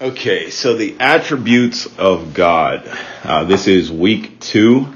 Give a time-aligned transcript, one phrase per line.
[0.00, 2.88] Okay, so the attributes of God.
[3.24, 4.86] Uh, this is week two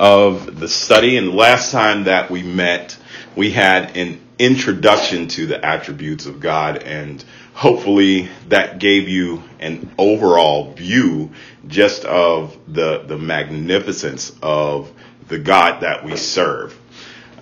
[0.00, 2.98] of the study, and last time that we met,
[3.36, 7.24] we had an introduction to the attributes of God, and
[7.54, 11.30] hopefully that gave you an overall view
[11.68, 14.90] just of the the magnificence of
[15.28, 16.76] the God that we serve.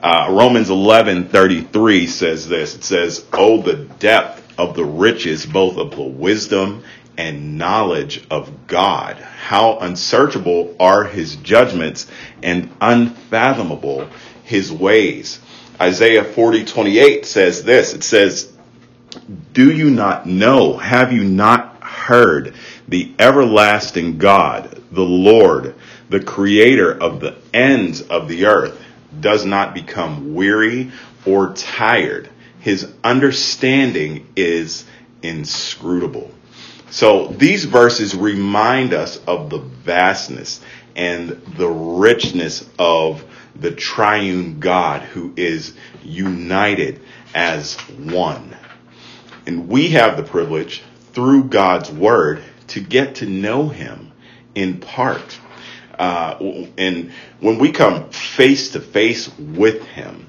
[0.02, 2.74] Uh, Romans 11:33 says this.
[2.74, 6.82] It says, "Oh, the depth of the riches, both of the wisdom
[7.16, 9.16] and knowledge of God.
[9.16, 12.07] How unsearchable are his judgments
[12.43, 14.08] and unfathomable
[14.44, 15.40] his ways.
[15.80, 17.94] Isaiah 40, 28 says this.
[17.94, 18.52] It says,
[19.52, 20.76] Do you not know?
[20.76, 22.54] Have you not heard?
[22.88, 25.74] The everlasting God, the Lord,
[26.08, 28.80] the creator of the ends of the earth,
[29.21, 30.93] does not become weary
[31.24, 32.28] or tired.
[32.60, 34.84] His understanding is
[35.22, 36.30] inscrutable.
[36.91, 40.60] So these verses remind us of the vastness
[40.94, 43.24] and the richness of
[43.55, 47.00] the triune God who is united
[47.34, 48.56] as one.
[49.47, 54.12] And we have the privilege through God's word to get to know him
[54.55, 55.38] in part.
[55.98, 60.27] Uh, and when we come face to face with him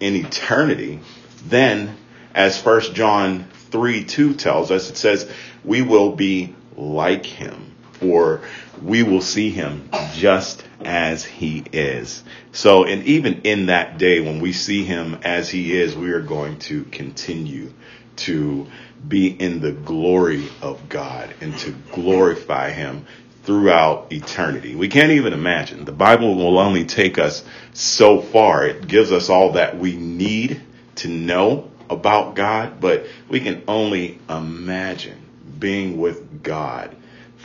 [0.00, 1.00] in eternity,
[1.46, 1.96] then
[2.34, 5.30] as first John 3 2 tells us, it says,
[5.64, 8.40] we will be like him, or
[8.82, 12.22] we will see him just as he is.
[12.52, 16.20] So, and even in that day when we see him as he is, we are
[16.20, 17.72] going to continue
[18.16, 18.66] to
[19.06, 23.06] be in the glory of God and to glorify him
[23.44, 24.74] throughout eternity.
[24.74, 25.84] We can't even imagine.
[25.84, 28.66] The Bible will only take us so far.
[28.66, 30.60] It gives us all that we need
[30.96, 35.27] to know about God, but we can only imagine
[35.58, 36.94] being with God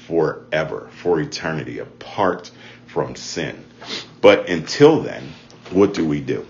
[0.07, 2.51] forever, for eternity, apart
[2.87, 3.63] from sin.
[4.21, 5.33] But until then,
[5.71, 6.45] what do we do?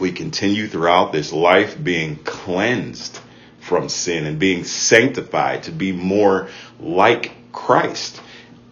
[0.00, 3.20] We continue throughout this life being cleansed
[3.60, 6.48] from sin and being sanctified to be more
[6.78, 8.20] like Christ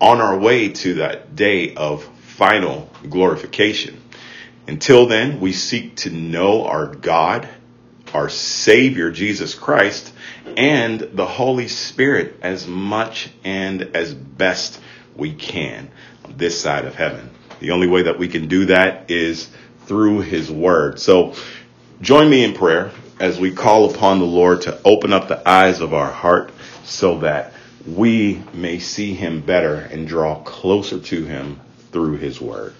[0.00, 2.04] on our way to that day of
[2.36, 4.00] final glorification.
[4.66, 7.48] Until then, we seek to know our God,
[8.14, 10.12] our Savior, Jesus Christ,
[10.56, 14.80] and the Holy Spirit as much and as best
[15.16, 15.90] we can
[16.24, 17.30] on this side of heaven.
[17.60, 19.48] The only way that we can do that is
[19.86, 20.98] through His Word.
[20.98, 21.34] So
[22.00, 22.90] join me in prayer
[23.20, 26.50] as we call upon the Lord to open up the eyes of our heart
[26.84, 27.52] so that
[27.86, 31.60] we may see Him better and draw closer to Him
[31.92, 32.74] through His Word.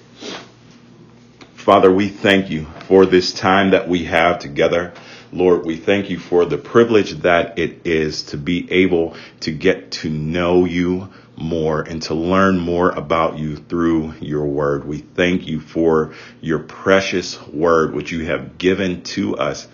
[1.54, 4.93] Father, we thank you for this time that we have together.
[5.32, 9.91] Lord, we thank you for the privilege that it is to be able to get
[9.93, 14.84] to know you more and to learn more about you through your word.
[14.84, 16.12] We thank you for
[16.43, 19.66] your precious word, which you have given to us.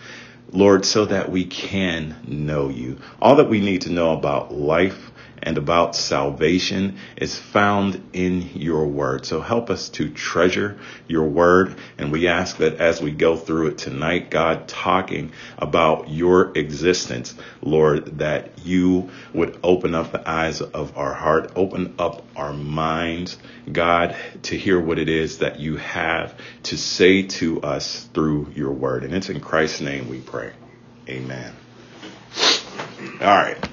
[0.53, 2.99] Lord, so that we can know you.
[3.21, 5.08] All that we need to know about life,
[5.43, 9.27] and about salvation is found in your word.
[9.27, 11.77] So help us to treasure your word.
[11.99, 17.35] And we ask that as we go through it tonight, God, talking about your existence,
[17.63, 23.39] Lord, that you would open up the eyes of our heart, open up our minds,
[23.71, 26.35] God, to hear what it is that you have
[26.65, 29.05] to say to us through your word.
[29.05, 30.53] And it's in Christ's name we pray.
[31.09, 31.55] Amen.
[33.21, 33.69] All right.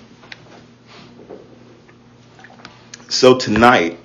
[3.16, 3.98] So tonight,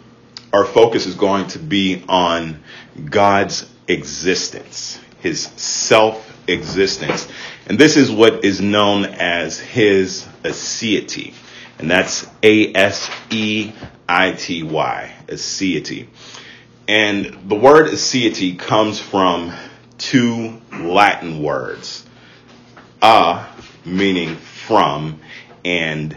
[0.52, 2.62] our focus is going to be on
[3.06, 7.26] God's existence, his self existence.
[7.66, 11.34] And this is what is known as his aseity.
[11.80, 13.72] And that's A S E
[14.08, 16.06] I T Y, aseity.
[16.86, 19.52] And the word aseity comes from
[19.98, 22.06] two Latin words.
[23.02, 23.44] A,
[23.84, 25.18] meaning from,
[25.64, 26.16] and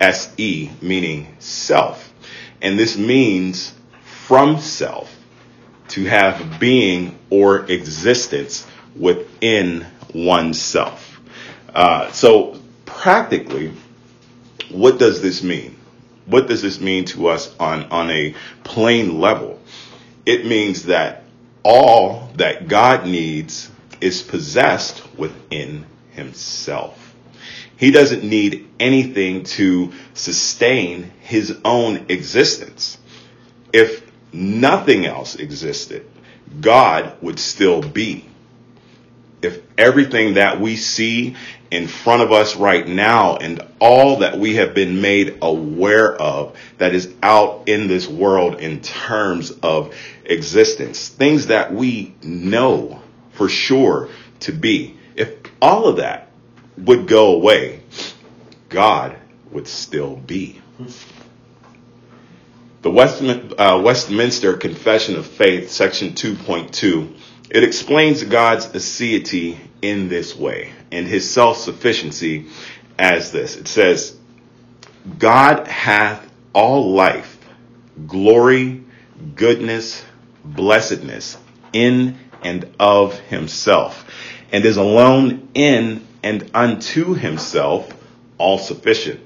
[0.00, 2.12] see, S-E, meaning self.
[2.60, 3.74] And this means
[4.26, 5.14] from self
[5.88, 8.66] to have being or existence
[8.96, 11.20] within oneself.
[11.74, 13.72] Uh, so practically,
[14.70, 15.76] what does this mean?
[16.26, 18.34] What does this mean to us on, on a
[18.64, 19.58] plain level?
[20.26, 21.24] It means that
[21.62, 27.14] all that God needs is possessed within himself.
[27.76, 32.98] He doesn't need anything to sustain his own existence.
[33.72, 36.06] If nothing else existed,
[36.60, 38.24] God would still be.
[39.42, 41.36] if everything that we see
[41.70, 46.58] in front of us right now and all that we have been made aware of
[46.78, 53.00] that is out in this world in terms of existence, things that we know
[53.32, 54.08] for sure
[54.40, 56.30] to be, if all of that
[56.76, 57.77] would go away,
[58.68, 59.16] God
[59.50, 60.60] would still be.
[62.82, 62.90] The
[63.58, 67.16] uh, Westminster Confession of Faith, section 2.2,
[67.50, 72.46] it explains God's aseity in this way and his self sufficiency
[72.98, 73.56] as this.
[73.56, 74.16] It says,
[75.18, 77.38] God hath all life,
[78.06, 78.84] glory,
[79.34, 80.04] goodness,
[80.44, 81.38] blessedness
[81.72, 84.04] in and of himself,
[84.52, 87.92] and is alone in and unto himself
[88.38, 89.20] all sufficient,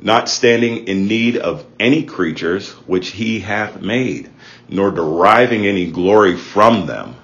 [0.00, 4.30] not standing in need of any creatures which he hath made,
[4.68, 7.14] nor deriving any glory from them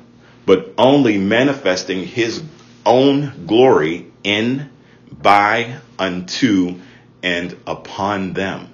[0.47, 2.43] but only manifesting his
[2.85, 4.71] own glory in,
[5.11, 6.77] by, unto,
[7.23, 8.69] and upon them.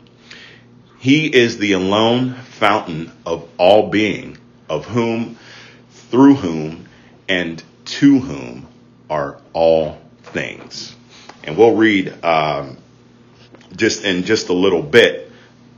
[0.99, 4.37] He is the alone fountain of all being,
[4.69, 5.39] of whom,
[5.91, 6.89] through whom,
[7.29, 8.67] and to whom
[9.09, 10.95] are all things.
[11.51, 12.79] And we'll read um,
[13.75, 15.33] just in just a little bit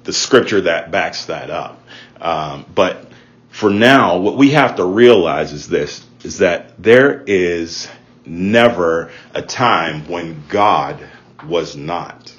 [0.05, 1.83] the scripture that backs that up.
[2.21, 3.09] Um, but
[3.49, 7.89] for now, what we have to realize is this, is that there is
[8.27, 11.09] never a time when God
[11.47, 12.31] was not.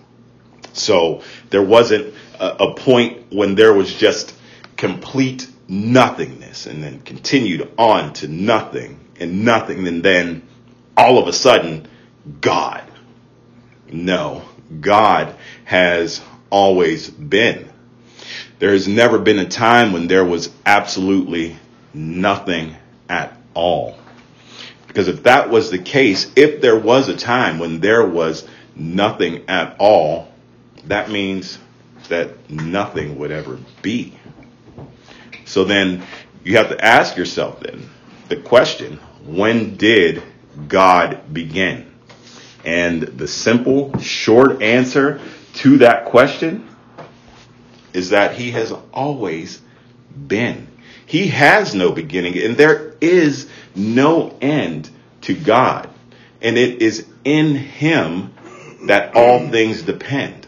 [0.74, 4.36] So there wasn't a, a point when there was just
[4.78, 10.48] complete nothingness and then continued on to nothing and nothing and then
[10.96, 11.88] all of a sudden
[12.40, 12.84] God.
[13.92, 14.44] No,
[14.80, 15.36] God
[15.66, 17.70] has always been.
[18.60, 21.58] There has never been a time when there was absolutely
[21.94, 22.76] nothing
[23.10, 23.98] at all.
[24.88, 29.50] Because if that was the case, if there was a time when there was nothing
[29.50, 30.32] at all,
[30.86, 31.58] that means
[32.10, 34.14] that nothing would ever be.
[35.46, 36.04] So then
[36.44, 37.90] you have to ask yourself then
[38.30, 40.24] the question, when did
[40.68, 41.93] God begin?
[42.66, 45.20] And the simple, short answer
[45.56, 46.68] to that question
[47.94, 49.62] is that he has always
[50.28, 50.68] been.
[51.06, 54.90] He has no beginning and there is no end
[55.22, 55.90] to God.
[56.42, 58.34] And it is in him
[58.86, 60.48] that all things depend.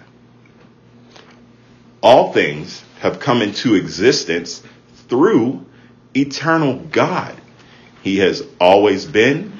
[2.02, 4.62] All things have come into existence
[5.08, 5.66] through
[6.16, 7.36] eternal God.
[8.02, 9.55] He has always been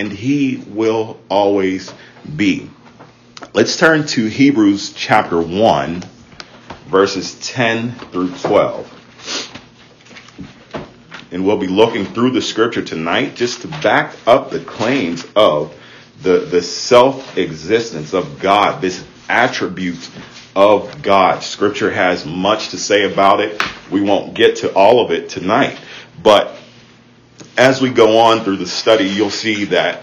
[0.00, 1.92] and he will always
[2.34, 2.70] be.
[3.52, 6.04] Let's turn to Hebrews chapter 1
[6.86, 8.96] verses 10 through 12.
[11.32, 15.74] And we'll be looking through the scripture tonight just to back up the claims of
[16.22, 20.08] the, the self existence of God, this attribute
[20.56, 21.42] of God.
[21.42, 23.62] Scripture has much to say about it.
[23.90, 25.78] We won't get to all of it tonight.
[26.22, 26.56] But
[27.56, 30.02] as we go on through the study, you'll see that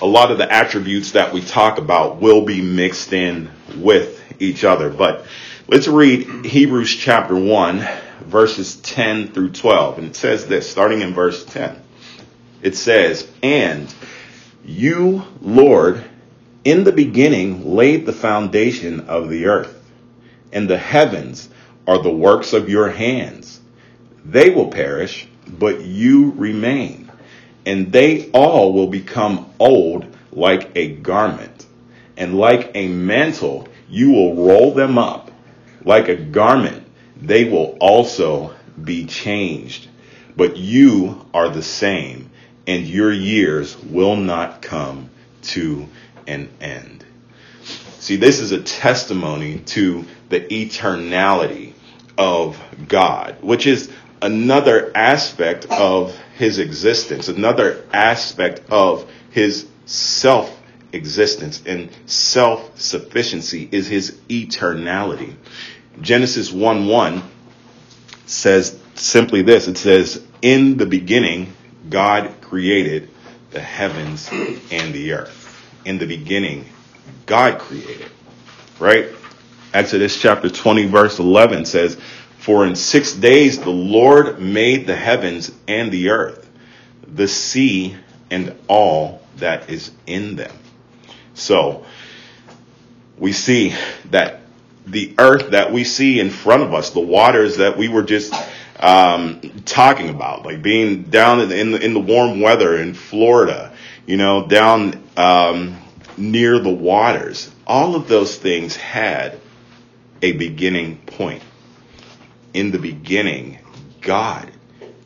[0.00, 4.64] a lot of the attributes that we talk about will be mixed in with each
[4.64, 4.90] other.
[4.90, 5.26] But
[5.72, 7.88] Let's read Hebrews chapter 1,
[8.26, 9.98] verses 10 through 12.
[9.98, 11.80] And it says this, starting in verse 10.
[12.60, 13.94] It says, And
[14.64, 16.04] you, Lord,
[16.64, 19.82] in the beginning laid the foundation of the earth,
[20.52, 21.48] and the heavens
[21.86, 23.60] are the works of your hands.
[24.26, 27.10] They will perish, but you remain,
[27.66, 31.66] and they all will become old like a garment,
[32.16, 35.30] and like a mantle you will roll them up
[35.84, 36.86] like a garment,
[37.20, 39.88] they will also be changed.
[40.36, 42.30] But you are the same,
[42.66, 45.10] and your years will not come
[45.42, 45.88] to
[46.26, 47.04] an end.
[47.98, 51.72] See, this is a testimony to the eternality
[52.16, 53.90] of God, which is
[54.22, 60.58] another aspect of his existence, another aspect of his self
[60.92, 65.34] existence and self sufficiency is his eternality.
[66.00, 67.22] Genesis 1 1
[68.26, 71.52] says simply this it says, In the beginning,
[71.90, 73.10] God created
[73.50, 75.38] the heavens and the earth.
[75.84, 76.64] In the beginning,
[77.26, 78.06] God created.
[78.78, 79.08] Right?
[79.74, 81.98] Exodus chapter 20, verse 11 says,
[82.42, 86.50] For in six days the Lord made the heavens and the earth,
[87.06, 87.96] the sea,
[88.32, 90.50] and all that is in them.
[91.34, 91.86] So,
[93.16, 93.76] we see
[94.10, 94.40] that
[94.84, 98.34] the earth that we see in front of us, the waters that we were just
[98.80, 103.72] um, talking about, like being down in the, in the, warm weather in Florida,
[104.04, 105.76] you know, down um,
[106.16, 107.52] near the waters.
[107.68, 109.38] All of those things had
[110.22, 111.44] a beginning point.
[112.54, 113.58] In the beginning,
[114.00, 114.50] God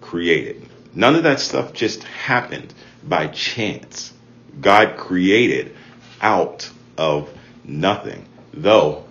[0.00, 0.68] created.
[0.94, 2.72] None of that stuff just happened
[3.04, 4.12] by chance.
[4.60, 5.76] God created
[6.20, 7.30] out of
[7.64, 9.04] nothing, though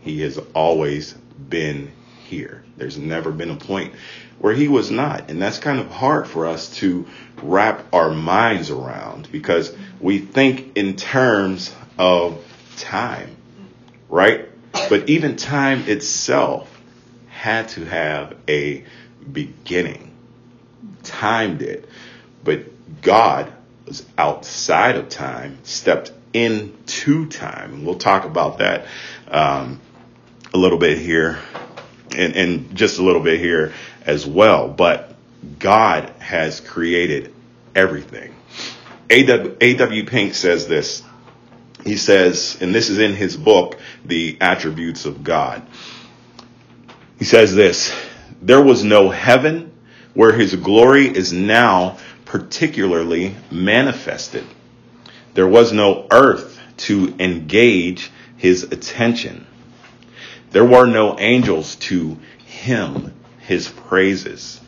[0.00, 1.92] he has always been
[2.24, 2.64] here.
[2.76, 3.94] There's never been a point
[4.38, 5.30] where he was not.
[5.30, 7.06] And that's kind of hard for us to
[7.42, 12.44] wrap our minds around because we think in terms of
[12.76, 13.36] time,
[14.08, 14.48] right?
[14.72, 16.71] But even time itself
[17.42, 18.84] had to have a
[19.32, 20.12] beginning.
[21.02, 21.88] Time did.
[22.44, 23.52] But God
[23.84, 27.74] was outside of time, stepped into time.
[27.74, 28.86] And we'll talk about that
[29.26, 29.80] um,
[30.54, 31.40] a little bit here
[32.16, 33.72] and, and just a little bit here
[34.06, 34.68] as well.
[34.68, 35.12] But
[35.58, 37.34] God has created
[37.74, 38.36] everything.
[39.10, 39.56] A.W.
[39.60, 40.06] A.W.
[40.06, 41.02] Pink says this.
[41.82, 45.66] He says, and this is in his book, The Attributes of God.
[47.22, 47.94] He says this,
[48.42, 49.70] there was no heaven
[50.12, 54.44] where his glory is now particularly manifested.
[55.34, 59.46] There was no earth to engage his attention.
[60.50, 64.60] There were no angels to hymn his praises.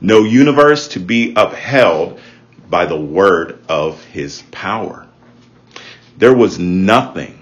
[0.00, 2.18] No universe to be upheld
[2.68, 5.06] by the word of his power.
[6.18, 7.40] There was nothing,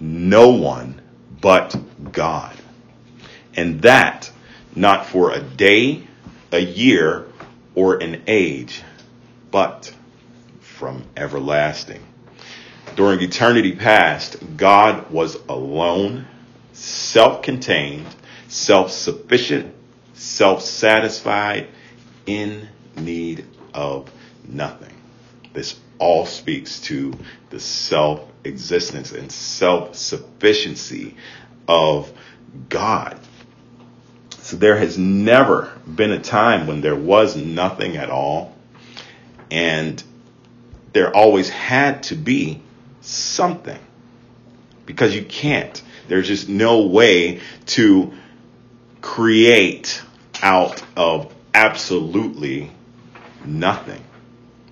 [0.00, 1.02] no one
[1.42, 1.76] but
[2.10, 2.57] God.
[3.58, 4.30] And that
[4.76, 6.04] not for a day,
[6.52, 7.26] a year,
[7.74, 8.84] or an age,
[9.50, 9.92] but
[10.60, 12.00] from everlasting.
[12.94, 16.28] During eternity past, God was alone,
[16.72, 18.06] self contained,
[18.46, 19.74] self sufficient,
[20.14, 21.66] self satisfied,
[22.26, 24.08] in need of
[24.46, 24.94] nothing.
[25.52, 27.12] This all speaks to
[27.50, 31.16] the self existence and self sufficiency
[31.66, 32.12] of
[32.68, 33.17] God.
[34.48, 38.56] So there has never been a time when there was nothing at all.
[39.50, 40.02] And
[40.94, 42.62] there always had to be
[43.02, 43.78] something
[44.86, 45.82] because you can't.
[46.08, 48.14] There's just no way to
[49.02, 50.00] create
[50.40, 52.70] out of absolutely
[53.44, 54.02] nothing.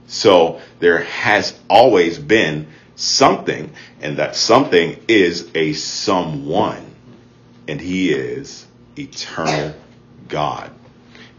[0.06, 6.94] So there has always been something, and that something is a someone,
[7.68, 8.65] and he is
[8.98, 9.74] eternal
[10.28, 10.70] God.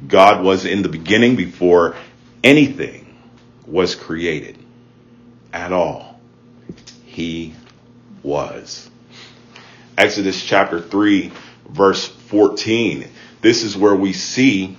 [0.07, 1.95] God was in the beginning before
[2.43, 3.17] anything
[3.65, 4.57] was created
[5.51, 6.19] at all.
[7.05, 7.53] He
[8.23, 8.89] was.
[9.97, 11.31] Exodus chapter 3,
[11.69, 13.07] verse 14.
[13.41, 14.77] This is where we see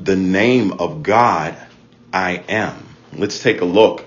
[0.00, 1.56] the name of God,
[2.12, 2.76] I am.
[3.12, 4.04] Let's take a look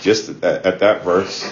[0.00, 1.50] just at, at that verse.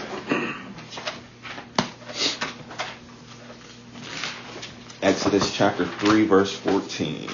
[5.17, 7.27] Exodus chapter 3, verse 14.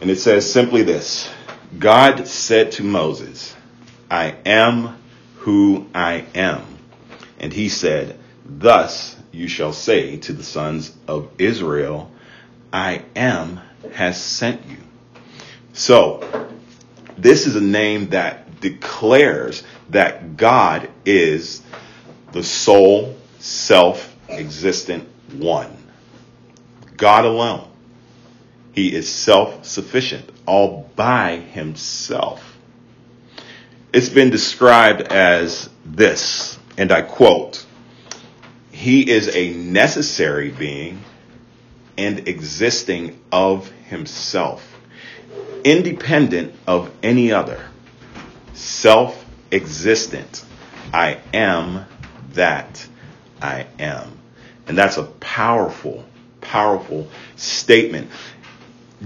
[0.00, 1.30] And it says simply this
[1.78, 3.54] God said to Moses,
[4.10, 5.00] I am
[5.36, 6.66] who I am.
[7.38, 12.10] And he said, Thus you shall say to the sons of Israel,
[12.72, 13.60] I am
[13.92, 14.78] has sent you.
[15.72, 16.48] So,
[17.16, 21.62] this is a name that declares that God is
[22.32, 25.76] the sole, self existent one.
[26.96, 27.68] God alone.
[28.72, 32.58] He is self sufficient, all by himself.
[33.92, 37.64] It's been described as this, and I quote,
[38.70, 41.00] He is a necessary being
[42.00, 44.66] and existing of himself,
[45.64, 47.62] independent of any other,
[48.54, 50.42] self existent.
[50.94, 51.84] I am
[52.32, 52.86] that
[53.42, 54.18] I am.
[54.66, 56.04] And that's a powerful,
[56.40, 58.08] powerful statement.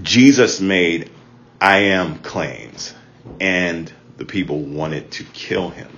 [0.01, 1.11] Jesus made
[1.59, 2.93] I am claims
[3.41, 5.89] and the people wanted to kill him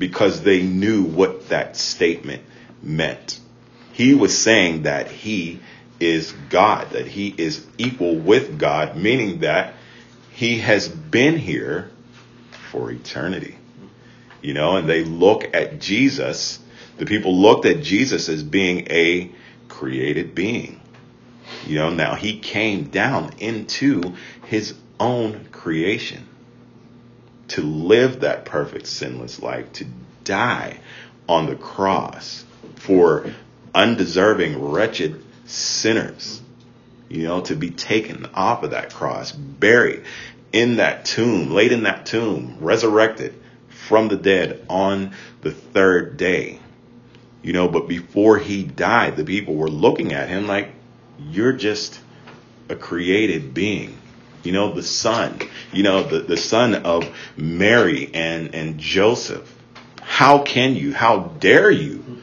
[0.00, 2.42] because they knew what that statement
[2.82, 3.38] meant.
[3.92, 5.60] He was saying that he
[6.00, 9.74] is God, that he is equal with God, meaning that
[10.32, 11.90] he has been here
[12.70, 13.56] for eternity.
[14.42, 16.58] You know, and they look at Jesus,
[16.96, 19.30] the people looked at Jesus as being a
[19.68, 20.80] created being.
[21.66, 24.14] You know, now he came down into
[24.46, 26.26] his own creation
[27.48, 29.86] to live that perfect sinless life, to
[30.24, 30.78] die
[31.28, 32.44] on the cross
[32.76, 33.26] for
[33.74, 36.40] undeserving, wretched sinners,
[37.08, 40.04] you know, to be taken off of that cross, buried
[40.52, 43.34] in that tomb, laid in that tomb, resurrected
[43.68, 46.58] from the dead on the third day.
[47.42, 50.72] You know, but before he died, the people were looking at him like,
[51.18, 51.98] you're just
[52.68, 53.96] a created being.
[54.42, 55.38] You know, the son,
[55.72, 59.54] you know, the, the son of Mary and, and Joseph.
[60.00, 62.22] How can you, how dare you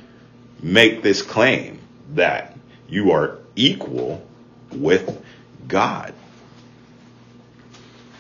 [0.62, 1.80] make this claim
[2.16, 2.57] that
[2.88, 4.26] you are equal
[4.72, 5.22] with
[5.68, 6.14] God?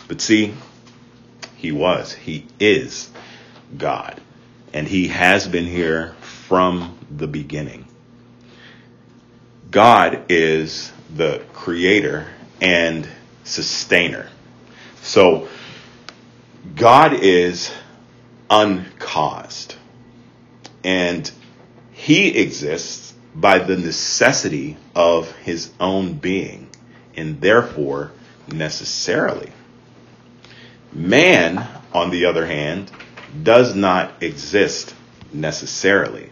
[0.07, 0.53] But see,
[1.55, 3.09] he was, he is
[3.77, 4.21] God.
[4.73, 7.87] And he has been here from the beginning.
[9.71, 12.27] God is the creator
[12.61, 13.07] and
[13.43, 14.27] sustainer.
[15.01, 15.47] So
[16.75, 17.71] God is
[18.49, 19.75] uncaused
[20.83, 21.29] and
[21.91, 26.67] he exists by the necessity of his own being
[27.15, 28.11] and therefore
[28.51, 29.51] necessarily.
[30.91, 32.89] Man, on the other hand,
[33.43, 34.95] does not exist
[35.31, 36.31] necessarily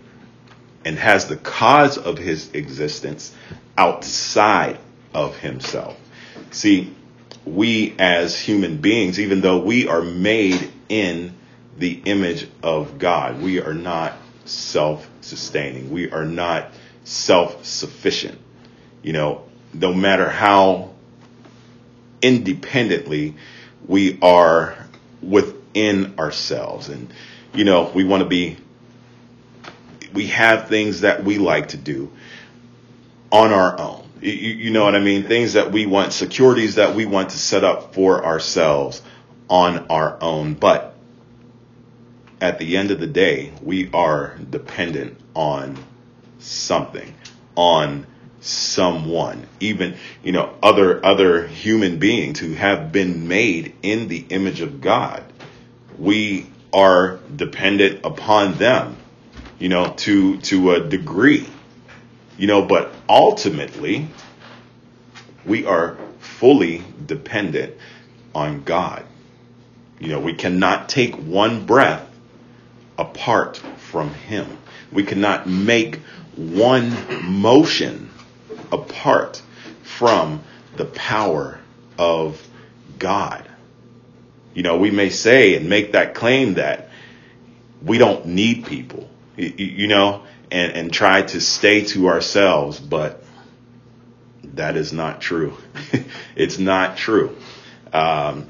[0.83, 3.35] and has the cause of his existence
[3.77, 4.79] outside
[5.13, 5.97] of himself.
[6.51, 6.95] See,
[7.45, 11.35] we as human beings, even though we are made in
[11.77, 14.13] the image of God, we are not
[14.45, 15.91] self sustaining.
[15.91, 16.71] We are not
[17.05, 18.39] self sufficient.
[19.01, 20.91] You know, no matter how
[22.21, 23.35] independently
[23.87, 24.75] we are
[25.21, 26.89] within ourselves.
[26.89, 27.13] And,
[27.53, 28.57] you know, we want to be,
[30.13, 32.11] we have things that we like to do
[33.31, 34.07] on our own.
[34.21, 35.23] You, you, know what I mean?
[35.23, 39.01] Things that we want, securities that we want to set up for ourselves
[39.49, 40.55] on our own.
[40.55, 40.95] But
[42.41, 45.77] at the end of the day, we are dependent on
[46.45, 47.13] something,
[47.55, 48.05] on
[48.41, 54.61] someone, even, you know, other, other human beings who have been made in the image
[54.61, 55.23] of God.
[55.97, 58.97] We are dependent upon them,
[59.57, 61.47] you know, to, to a degree,
[62.37, 64.07] you know, but ultimately
[65.45, 67.75] we are fully dependent
[68.33, 69.05] on God.
[69.99, 72.07] You know, we cannot take one breath
[72.97, 74.57] apart from Him.
[74.91, 76.01] We cannot make
[76.35, 76.93] one
[77.23, 78.09] motion
[78.71, 79.41] apart
[79.83, 80.43] from
[80.75, 81.59] the power
[81.97, 82.45] of
[82.99, 83.47] God.
[84.53, 86.89] You know, we may say and make that claim that
[87.81, 93.23] we don't need people, you know, and, and try to stay to ourselves, but
[94.43, 95.57] that is not true.
[96.35, 97.35] it's not true.
[97.91, 98.47] Um,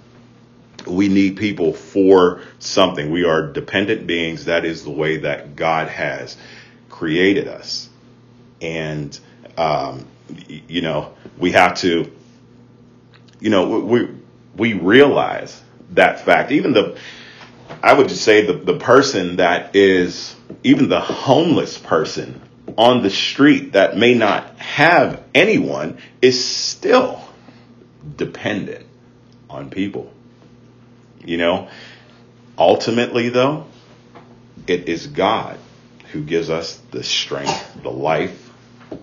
[0.86, 3.12] we need people for something.
[3.12, 4.46] We are dependent beings.
[4.46, 6.38] That is the way that God has
[6.96, 7.90] created us.
[8.62, 9.18] And
[9.58, 10.08] um,
[10.48, 12.12] you know, we have to,
[13.40, 14.08] you know, we
[14.56, 16.52] we realize that fact.
[16.52, 16.98] Even the,
[17.84, 22.42] I would just say the the person that is even the homeless person
[22.78, 27.22] on the street that may not have anyone is still
[28.16, 28.86] dependent
[29.50, 30.12] on people.
[31.24, 31.70] You know,
[32.58, 33.66] ultimately though,
[34.68, 35.60] it is God
[36.16, 38.50] who gives us the strength, the life,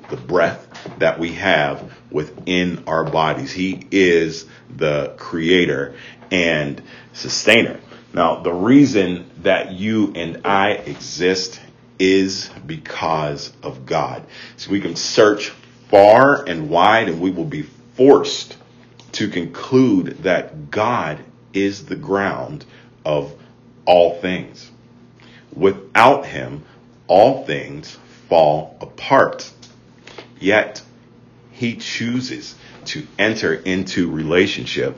[0.09, 0.67] the breath
[0.99, 3.53] that we have within our bodies.
[3.53, 5.95] He is the creator
[6.31, 6.81] and
[7.13, 7.79] sustainer.
[8.15, 11.61] Now, the reason that you and I exist
[11.99, 14.25] is because of God.
[14.57, 15.51] So we can search
[15.91, 18.57] far and wide and we will be forced
[19.13, 21.23] to conclude that God
[21.53, 22.65] is the ground
[23.05, 23.35] of
[23.85, 24.71] all things.
[25.55, 26.65] Without him,
[27.07, 29.51] all things fall apart.
[30.41, 30.83] Yet
[31.53, 32.55] he chooses
[32.87, 34.97] to enter into relationship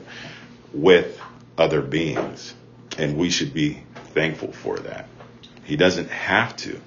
[0.73, 1.19] with
[1.57, 2.53] other beings.
[2.97, 5.07] And we should be thankful for that.
[5.63, 6.79] He doesn't have to,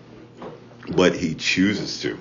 [0.88, 2.18] but he chooses to.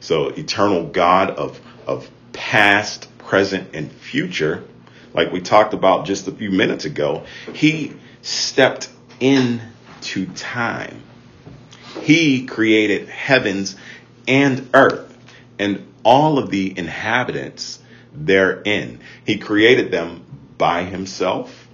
[0.00, 4.64] So eternal God of, of past, present, and future,
[5.12, 8.88] like we talked about just a few minutes ago, he stepped
[9.20, 11.02] into time.
[12.02, 13.76] He created heavens
[14.26, 15.16] and earth
[15.58, 17.80] and all of the inhabitants
[18.12, 19.00] therein.
[19.24, 20.24] He created them
[20.56, 21.68] by himself,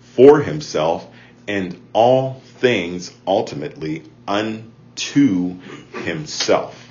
[0.00, 1.06] for himself,
[1.48, 5.58] and all things ultimately unto
[6.04, 6.82] himself.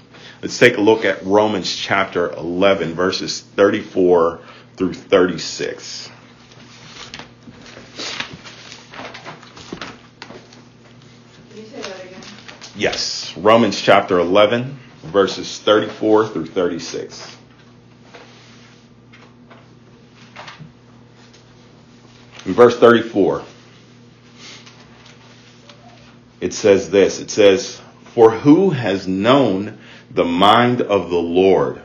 [0.42, 4.42] Let's take a look at Romans chapter 11, verses 34
[4.76, 6.12] through 36.
[12.78, 17.38] Yes, Romans chapter 11, verses 34 through 36.
[22.46, 23.44] In verse 34,
[26.42, 27.22] it says this.
[27.22, 29.78] It says, For who has known
[30.12, 31.82] the mind of the Lord,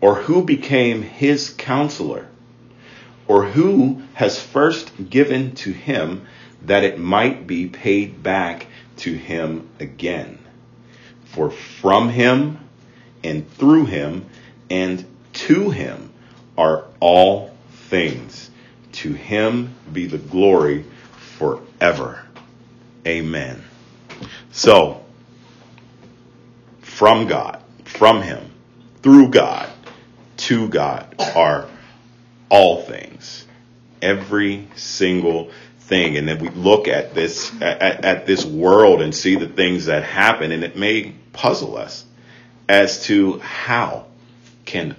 [0.00, 2.28] or who became his counselor,
[3.26, 6.26] or who has first given to him
[6.62, 8.68] that it might be paid back
[8.98, 10.38] to him again?
[11.24, 12.58] For from him
[13.22, 14.26] and through him
[14.70, 16.12] and to him
[16.56, 18.50] are all things.
[18.92, 20.84] To him be the glory
[21.38, 22.24] forever.
[23.06, 23.62] Amen.
[24.50, 25.04] So,
[26.80, 28.50] from God, from Him,
[29.02, 29.70] through God,
[30.38, 31.68] to God are
[32.48, 33.46] all things.
[34.02, 35.50] Every single
[35.88, 36.16] thing.
[36.16, 40.04] And then we look at this, at, at this world and see the things that
[40.04, 42.04] happen and it may puzzle us
[42.68, 44.06] as to how
[44.64, 44.94] can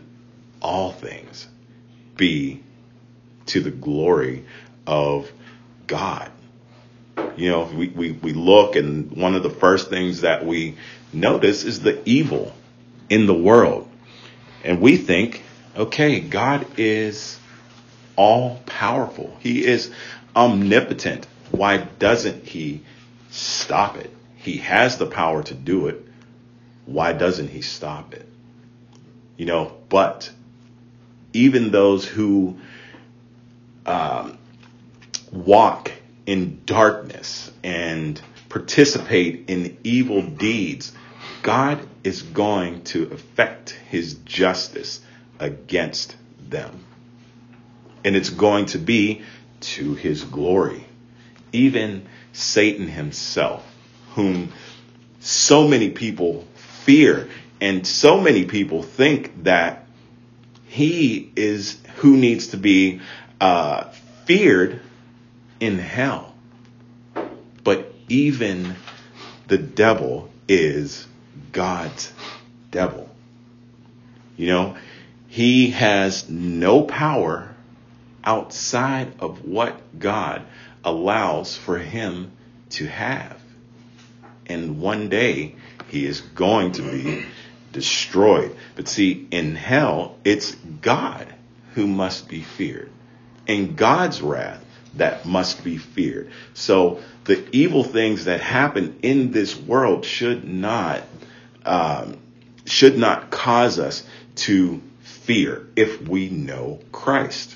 [0.62, 1.48] all things
[2.18, 2.62] be
[3.46, 4.46] to the glory
[4.88, 5.32] of
[5.88, 6.32] God.
[7.38, 10.76] You know, we, we, we look and one of the first things that we
[11.14, 12.54] notice is the evil
[13.10, 13.90] in the world.
[14.64, 15.44] And we think,
[15.76, 17.40] okay, God is
[18.16, 19.36] all powerful.
[19.40, 19.92] He is
[20.36, 21.28] omnipotent.
[21.52, 22.84] Why doesn't he
[23.30, 24.14] stop it?
[24.38, 26.06] He has the power to do it.
[26.86, 28.28] Why doesn't he stop it?
[29.38, 30.32] You know, but
[31.34, 32.58] even those who
[33.86, 34.38] um,
[35.32, 35.92] walk
[36.26, 40.92] in darkness and participate in evil deeds,
[41.42, 45.02] God is going to effect his justice
[45.40, 46.16] against
[46.50, 46.86] them.
[48.04, 49.24] And it's going to be
[49.62, 50.86] to his glory.
[51.52, 53.66] Even Satan himself,
[54.16, 54.52] whom
[55.20, 57.30] so many people fear
[57.62, 59.86] and so many people think that
[60.68, 63.02] he is who needs to be
[63.42, 63.86] uh,
[64.26, 64.80] feared
[65.60, 66.34] in hell.
[67.64, 68.76] But even
[69.48, 71.06] the devil is
[71.52, 72.14] God's
[72.72, 73.10] devil.
[74.38, 74.78] You know,
[75.28, 77.54] he has no power
[78.24, 80.44] outside of what God
[80.84, 82.32] allows for him
[82.72, 83.40] to have.
[84.46, 85.56] And one day
[85.88, 87.26] he is going to be
[87.72, 88.56] destroyed.
[88.76, 91.28] But see, in hell, it's God
[91.76, 92.92] who must be feared.
[93.48, 94.64] And God's wrath
[94.96, 96.32] that must be feared.
[96.54, 101.04] So the evil things that happen in this world should not
[101.66, 102.18] um,
[102.66, 104.04] should not cause us
[104.36, 107.56] to fear if we know Christ.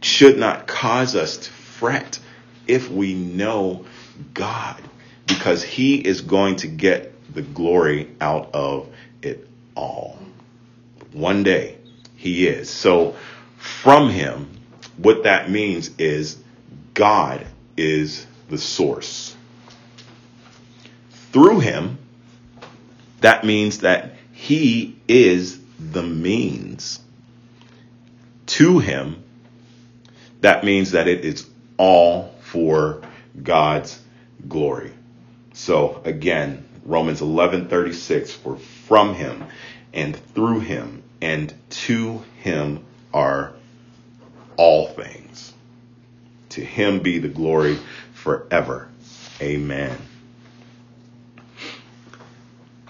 [0.00, 2.18] Should not cause us to fret
[2.66, 3.84] if we know
[4.34, 4.80] God,
[5.26, 8.88] because He is going to get the glory out of
[9.22, 10.18] it all.
[11.12, 11.78] One day
[12.16, 12.70] He is.
[12.70, 13.16] So
[13.58, 14.50] from Him,
[14.96, 16.38] what that means is
[16.94, 19.34] God is the source.
[21.32, 21.98] Through him,
[23.20, 27.00] that means that he is the means.
[28.46, 29.22] To him,
[30.40, 33.02] that means that it is all for
[33.42, 34.00] God's
[34.48, 34.92] glory.
[35.52, 39.44] So again, Romans 11:36 for from him
[39.92, 43.52] and through him and to him are
[44.56, 45.52] all things.
[46.50, 47.78] To him be the glory
[48.12, 48.88] forever.
[49.40, 49.96] Amen.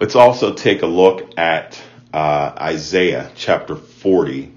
[0.00, 1.80] Let's also take a look at
[2.12, 4.52] uh, Isaiah chapter 40,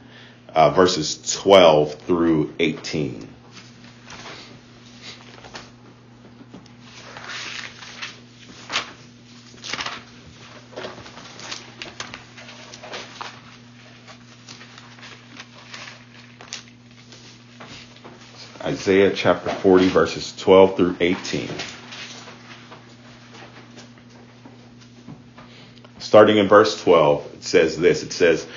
[0.54, 3.30] uh, verses 12 through 18.
[18.64, 21.50] Isaiah chapter 40, verses 12 through 18.
[26.00, 28.48] Starting in verse 12, it says this it says,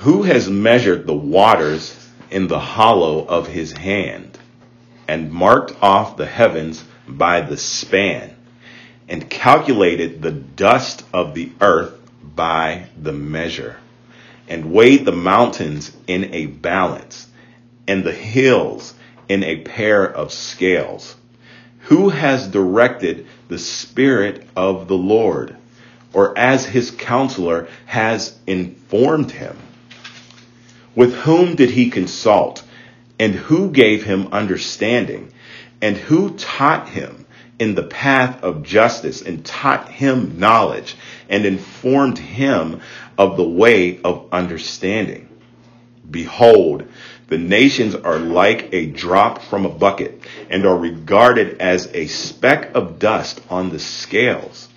[0.00, 1.94] Who has measured the waters
[2.30, 4.38] in the hollow of his hand,
[5.06, 8.30] and marked off the heavens by the span,
[9.10, 11.92] and calculated the dust of the earth
[12.34, 13.76] by the measure,
[14.48, 17.26] and weighed the mountains in a balance?
[17.86, 18.94] and the hills
[19.28, 21.14] in a pair of scales?
[21.80, 25.56] Who has directed the Spirit of the Lord,
[26.14, 29.58] or as his counselor has informed him?
[31.00, 32.62] With whom did he consult,
[33.18, 35.32] and who gave him understanding,
[35.80, 37.24] and who taught him
[37.58, 40.94] in the path of justice and taught him knowledge
[41.30, 42.82] and informed him
[43.16, 45.26] of the way of understanding.
[46.10, 46.86] Behold,
[47.28, 52.74] the nations are like a drop from a bucket and are regarded as a speck
[52.74, 54.68] of dust on the scales.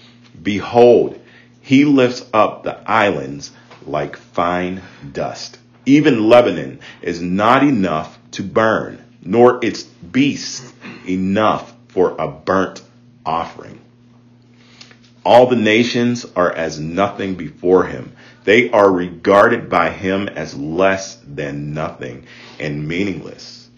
[0.42, 1.20] Behold,
[1.60, 3.52] he lifts up the islands
[3.86, 4.82] like fine
[5.12, 5.60] dust.
[5.86, 10.74] Even Lebanon is not enough to burn, nor its beasts
[11.08, 12.82] enough for a burnt
[13.26, 13.80] offering.
[15.26, 18.14] All the nations are as nothing before him.
[18.44, 22.26] They are regarded by him as less than nothing
[22.60, 23.70] and meaningless.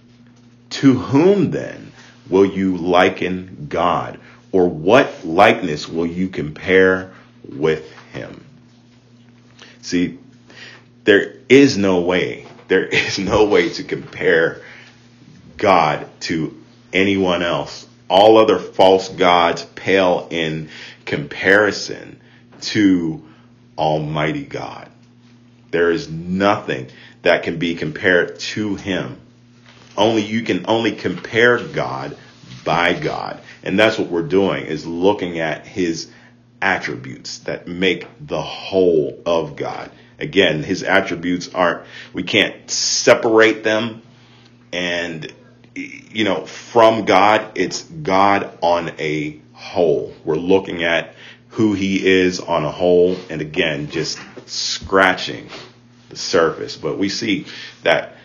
[0.71, 1.91] To whom then
[2.29, 4.19] will you liken God?
[4.51, 7.13] Or what likeness will you compare
[7.47, 8.43] with him?
[9.81, 10.17] See,
[11.05, 14.61] there is no way, there is no way to compare
[15.57, 17.87] God to anyone else.
[18.09, 20.69] All other false gods pale in
[21.05, 22.19] comparison
[22.61, 23.23] to
[23.77, 24.89] Almighty God.
[25.71, 26.87] There is nothing
[27.23, 29.19] that can be compared to him.
[29.97, 32.17] Only you can only compare God
[32.63, 33.41] by God.
[33.63, 36.11] And that's what we're doing is looking at his
[36.61, 39.89] attributes that make the whole of God.
[40.19, 44.01] Again, his attributes aren't, we can't separate them
[44.71, 45.31] and,
[45.75, 50.13] you know, from God, it's God on a whole.
[50.23, 51.15] We're looking at
[51.49, 55.49] who he is on a whole and again, just scratching
[56.09, 56.75] the surface.
[56.77, 57.45] But we see
[57.83, 58.15] that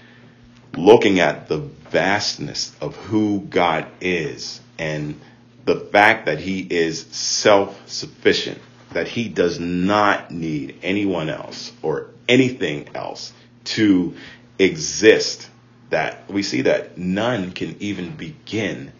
[0.76, 5.20] looking at the vastness of who God is and
[5.64, 8.60] the fact that he is self-sufficient,
[8.92, 13.32] that he does not need anyone else or anything else
[13.64, 14.14] to
[14.58, 15.48] exist,
[15.90, 18.92] that we see that none can even begin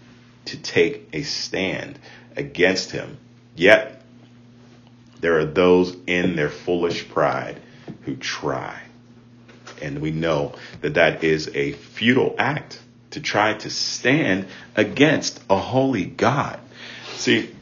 [0.47, 1.99] to take a stand
[2.37, 3.19] against him.
[3.57, 4.03] Yet
[5.21, 7.61] there are those in their foolish pride
[8.03, 8.83] who try.
[9.83, 15.57] And we know that that is a futile act to try to stand against a
[15.57, 16.61] holy God.
[17.15, 17.55] See,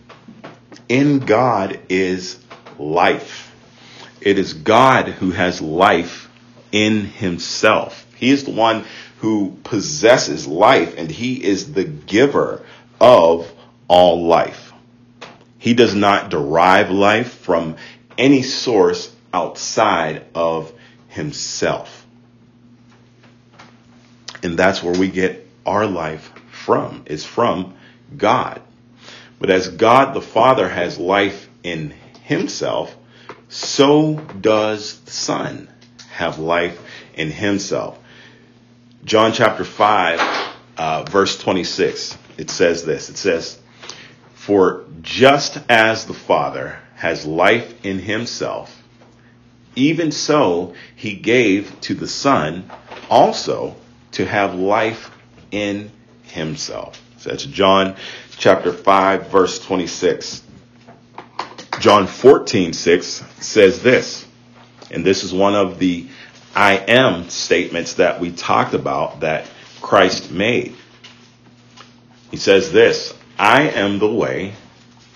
[0.88, 2.38] in God is
[2.78, 3.54] life.
[4.20, 6.28] It is God who has life
[6.72, 8.06] in himself.
[8.16, 8.84] He is the one
[9.18, 12.64] who possesses life and he is the giver
[13.00, 13.52] of
[13.86, 14.72] all life.
[15.58, 17.76] He does not derive life from
[18.16, 20.72] any source outside of
[21.08, 22.06] himself.
[24.42, 27.74] And that's where we get our life from, is from
[28.16, 28.62] God.
[29.38, 32.96] But as God the Father has life in himself,
[33.48, 35.68] so does the Son
[36.10, 36.80] have life
[37.14, 37.98] in himself.
[39.04, 43.08] John chapter 5, uh, verse 26, it says this.
[43.08, 43.58] It says,
[44.34, 48.82] For just as the Father has life in himself,
[49.76, 52.68] even so he gave to the Son
[53.08, 53.76] also
[54.12, 55.10] to have life
[55.52, 55.90] in
[56.22, 57.00] himself.
[57.18, 57.96] So that's John
[58.38, 60.44] chapter 5, verse 26.
[61.80, 64.24] John 14, 6 says this,
[64.90, 66.08] and this is one of the
[66.54, 69.46] I am statements that we talked about that
[69.80, 70.74] Christ made.
[72.30, 74.54] He says this, I am the way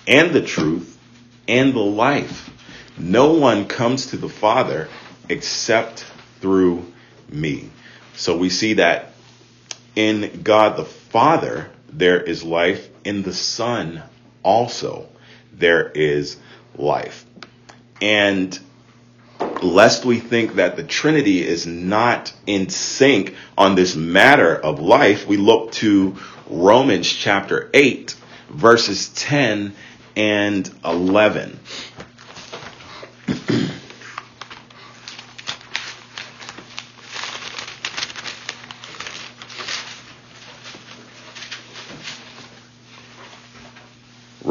[0.07, 0.97] and the truth
[1.47, 2.49] and the life.
[2.97, 4.89] No one comes to the Father
[5.29, 6.05] except
[6.39, 6.91] through
[7.29, 7.69] me.
[8.15, 9.13] So we see that
[9.95, 12.89] in God the Father, there is life.
[13.03, 14.01] In the Son
[14.43, 15.07] also,
[15.53, 16.37] there is
[16.75, 17.25] life.
[18.01, 18.57] And
[19.61, 25.27] lest we think that the Trinity is not in sync on this matter of life,
[25.27, 28.15] we look to Romans chapter 8,
[28.49, 29.73] verses 10
[30.15, 31.59] and 11.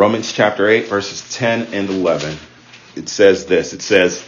[0.03, 2.37] Romans chapter 8, verses 10 and 11.
[2.97, 4.21] It says this It says,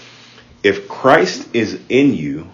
[0.62, 2.48] If Christ is in you,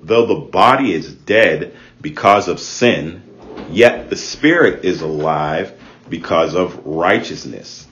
[0.00, 3.22] though the body is dead because of sin,
[3.68, 7.86] yet the spirit is alive because of righteousness.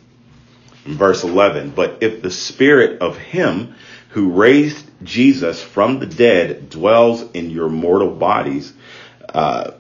[0.86, 3.74] In verse 11, but if the spirit of him
[4.08, 8.72] who raised Jesus from the dead dwells in your mortal bodies,
[9.28, 9.72] uh,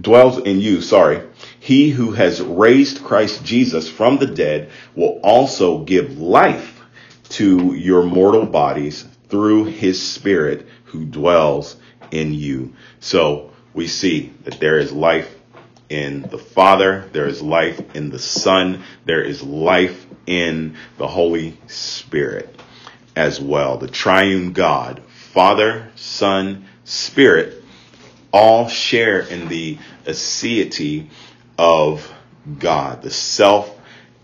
[0.00, 1.20] dwells in you, sorry,
[1.60, 6.80] he who has raised Christ Jesus from the dead will also give life
[7.30, 11.76] to your mortal bodies through his spirit who dwells
[12.10, 12.74] in you.
[13.00, 15.34] So we see that there is life
[15.88, 17.08] in the Father.
[17.12, 18.82] There is life in the Son.
[19.04, 22.54] There is life in the Holy Spirit
[23.16, 23.78] as well.
[23.78, 27.62] The triune God, Father, Son, Spirit,
[28.32, 31.08] all share in the aseity
[31.58, 32.10] of
[32.58, 33.76] God, the self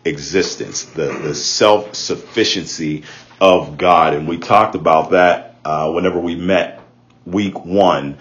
[0.05, 3.05] existence, the, the self sufficiency
[3.41, 4.15] of God.
[4.15, 6.81] And we talked about that uh, whenever we met
[7.27, 8.19] week one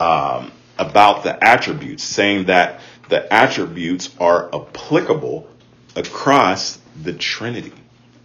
[0.00, 5.48] um, about the attributes, saying that the attributes are applicable
[5.96, 7.72] across the Trinity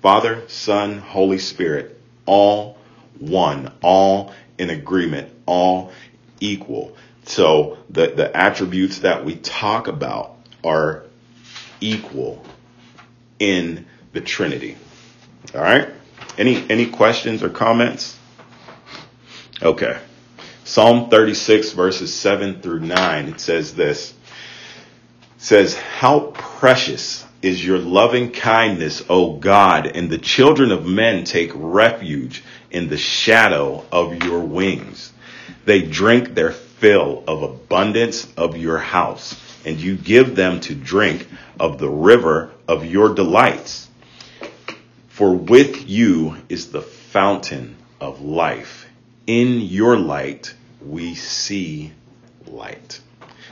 [0.01, 2.77] Father, Son, Holy Spirit, all
[3.19, 5.91] one, all in agreement, all
[6.39, 6.95] equal.
[7.29, 11.03] So the, the attributes that we talk about are
[11.79, 12.43] equal
[13.37, 14.75] in the Trinity.
[15.53, 15.89] All right?
[16.39, 18.17] Any any questions or comments?
[19.61, 19.99] Okay.
[20.63, 24.11] Psalm 36 verses 7 through 9 it says this.
[24.11, 24.15] It
[25.37, 31.51] says, "How precious is your loving kindness, O God, and the children of men take
[31.53, 35.13] refuge in the shadow of your wings.
[35.65, 41.27] They drink their fill of abundance of your house, and you give them to drink
[41.59, 43.87] of the river of your delights.
[45.09, 48.87] For with you is the fountain of life.
[49.27, 51.91] In your light we see
[52.47, 53.01] light.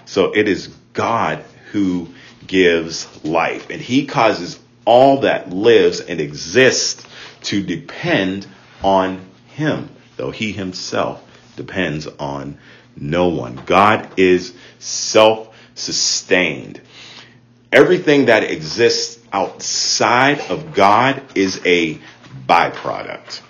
[0.05, 2.07] So it is God who
[2.47, 7.05] gives life, and He causes all that lives and exists
[7.43, 8.47] to depend
[8.81, 11.21] on Him, though He Himself
[11.57, 12.57] depends on
[13.01, 13.55] no one.
[13.65, 16.81] God is self sustained.
[17.71, 21.99] Everything that exists outside of God is a
[22.47, 23.41] byproduct.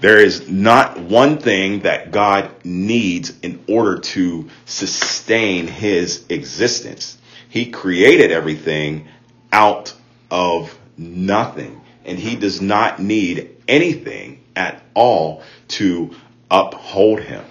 [0.00, 7.16] There is not one thing that God needs in order to sustain his existence.
[7.48, 9.08] He created everything
[9.52, 9.94] out
[10.30, 16.10] of nothing, and he does not need anything at all to
[16.50, 17.44] uphold him.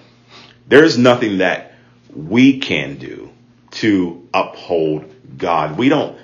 [0.66, 1.74] There's nothing that
[2.14, 3.30] we can do
[3.72, 5.76] to uphold God.
[5.76, 6.16] We don't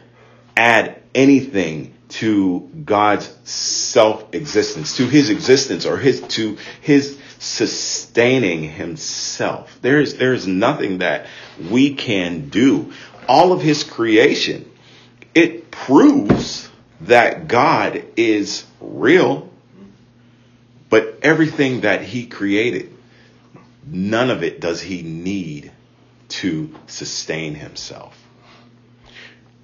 [0.56, 9.78] add anything to God's self-existence, to his existence or his, to his sustaining himself.
[9.80, 11.26] There is, there is nothing that
[11.70, 12.92] we can do.
[13.28, 14.70] All of his creation,
[15.34, 16.68] it proves
[17.02, 19.48] that God is real,
[20.88, 22.92] but everything that he created,
[23.90, 25.72] none of it does he need
[26.28, 28.16] to sustain himself.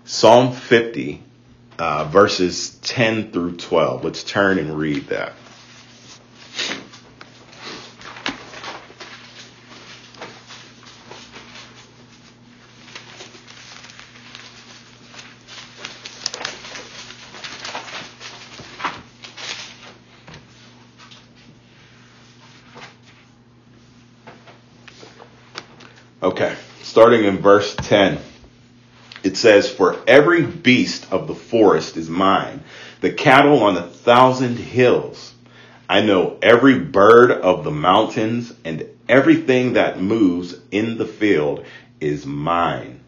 [0.04, 1.22] Psalm 50,
[1.78, 4.04] uh, verses 10 through 12.
[4.04, 5.32] Let's turn and read that.
[26.36, 28.18] Okay, starting in verse 10
[29.24, 32.62] it says, For every beast of the forest is mine,
[33.00, 35.32] the cattle on a thousand hills.
[35.88, 41.64] I know every bird of the mountains and everything that moves in the field
[42.00, 43.00] is mine.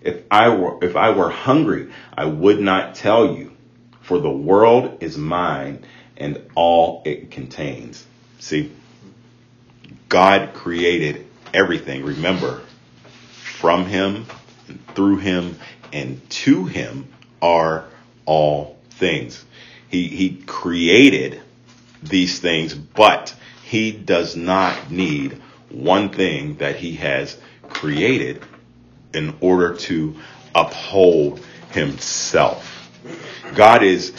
[0.00, 3.56] If I were, if I were hungry, I would not tell you,
[4.02, 5.84] for the world is mine
[6.16, 8.06] and all it contains.
[8.38, 8.70] See,
[10.08, 12.04] God created everything.
[12.04, 12.62] Remember,
[13.58, 14.24] from him
[14.94, 15.58] through him
[15.92, 17.08] and to him
[17.42, 17.84] are
[18.24, 19.44] all things.
[19.88, 21.40] He, he created
[22.00, 27.36] these things, but he does not need one thing that he has
[27.68, 28.44] created
[29.12, 30.14] in order to
[30.54, 31.40] uphold
[31.72, 32.88] himself.
[33.56, 34.12] God is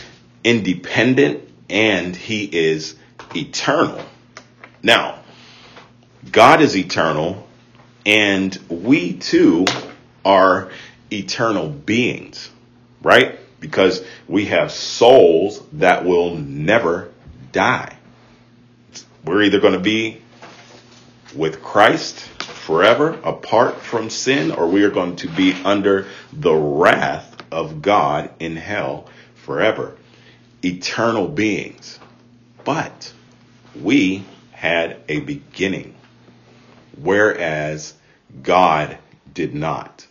[0.44, 2.96] independent and he is
[3.34, 4.04] eternal.
[4.84, 5.20] Now,
[6.30, 7.48] God is eternal
[8.06, 9.66] and we too
[10.26, 10.72] are
[11.12, 12.50] eternal beings,
[13.02, 13.40] right?
[13.60, 17.12] Because we have souls that will never
[17.52, 17.98] die.
[19.26, 20.22] We're either going to be
[21.36, 27.36] with Christ forever apart from sin, or we are going to be under the wrath
[27.52, 29.98] of God in hell forever.
[30.64, 32.00] Eternal beings.
[32.64, 33.14] But
[33.76, 35.96] we had a beginning,
[37.02, 37.94] whereas
[38.44, 38.98] God
[39.34, 40.06] did not.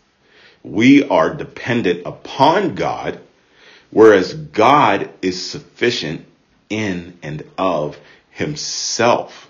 [0.63, 3.21] We are dependent upon God,
[3.91, 6.27] whereas God is sufficient
[6.69, 7.99] in and of
[8.31, 9.49] himself.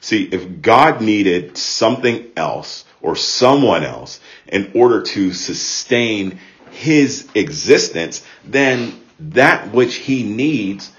[0.00, 6.38] See, if God needed something else or someone else in order to sustain
[6.70, 10.90] his existence, then that which he needs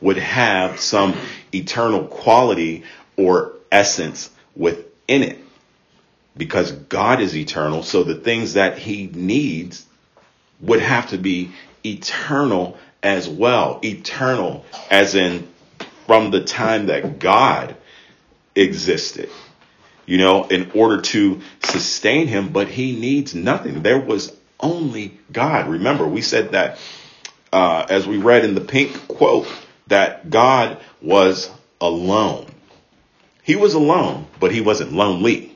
[0.00, 1.16] would have some
[1.52, 2.84] eternal quality
[3.16, 5.38] or essence within it.
[6.38, 9.84] Because God is eternal, so the things that he needs
[10.60, 11.50] would have to be
[11.84, 13.80] eternal as well.
[13.84, 15.48] Eternal as in
[16.06, 17.76] from the time that God
[18.54, 19.28] existed,
[20.06, 23.82] you know, in order to sustain him, but he needs nothing.
[23.82, 25.68] There was only God.
[25.68, 26.78] Remember, we said that
[27.52, 29.46] uh, as we read in the Pink quote
[29.88, 32.46] that God was alone.
[33.42, 35.47] He was alone, but he wasn't lonely.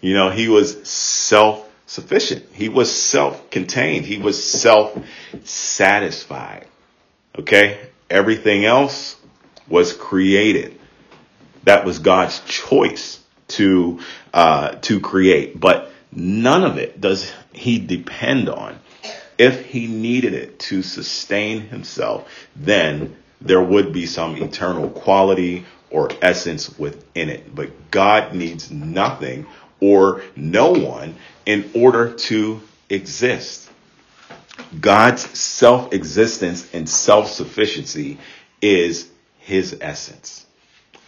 [0.00, 2.46] You know, he was self sufficient.
[2.52, 4.04] He was self contained.
[4.04, 4.96] He was self
[5.44, 6.66] satisfied.
[7.38, 7.78] Okay.
[8.10, 9.16] Everything else
[9.68, 10.78] was created.
[11.64, 14.00] That was God's choice to,
[14.32, 18.78] uh, to create, but none of it does he depend on.
[19.36, 26.10] If he needed it to sustain himself, then there would be some eternal quality or
[26.20, 27.54] essence within it.
[27.54, 29.46] But God needs nothing
[29.80, 31.16] or no one
[31.46, 33.70] in order to exist.
[34.80, 38.18] God's self existence and self sufficiency
[38.60, 39.08] is
[39.38, 40.44] his essence.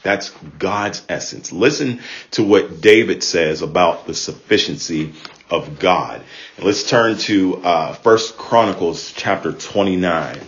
[0.02, 1.52] That's God's essence.
[1.52, 2.00] Listen
[2.32, 5.12] to what David says about the sufficiency
[5.50, 6.22] of God.
[6.56, 10.40] And let's turn to uh, First Chronicles chapter 29.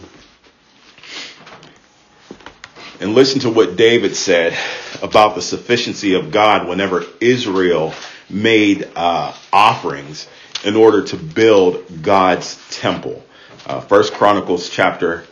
[3.02, 4.56] And listen to what David said
[5.02, 7.94] about the sufficiency of God whenever Israel
[8.30, 10.28] made uh, offerings
[10.64, 13.24] in order to build God's temple.
[13.66, 15.24] Uh, First Chronicles chapter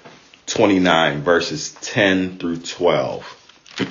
[0.46, 3.76] 29 verses 10 through 12.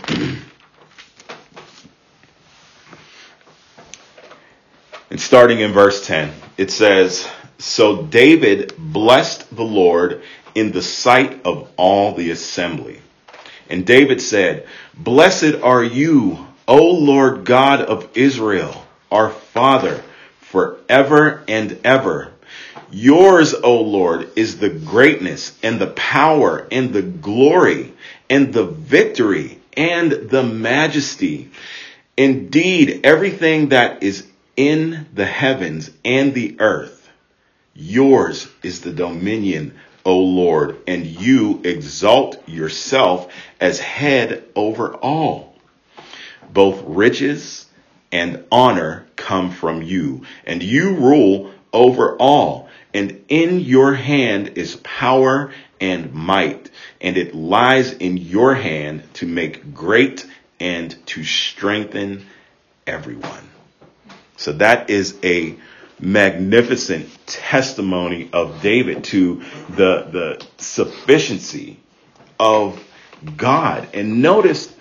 [5.09, 7.25] and starting in verse 10, it says,
[7.59, 10.21] So David blessed the Lord
[10.53, 12.99] in the sight of all the assembly.
[13.69, 20.03] And David said, Blessed are you, O Lord God of Israel, our Father,
[20.41, 22.31] forever and ever.
[22.91, 27.93] Yours, O Lord, is the greatness and the power and the glory
[28.29, 31.51] and the victory and the majesty.
[32.17, 37.09] Indeed, everything that is in the heavens and the earth,
[37.75, 45.55] yours is the dominion, O Lord, and you exalt yourself as head over all.
[46.51, 47.65] Both riches
[48.11, 52.69] and honor come from you, and you rule over all.
[52.93, 59.27] And in your hand is power and might, and it lies in your hand to
[59.27, 60.25] make great
[60.59, 62.25] and to strengthen
[62.87, 63.49] everyone.
[64.37, 65.55] So that is a
[65.99, 71.79] magnificent testimony of David to the, the sufficiency
[72.39, 72.81] of
[73.35, 73.87] God.
[73.93, 74.73] And notice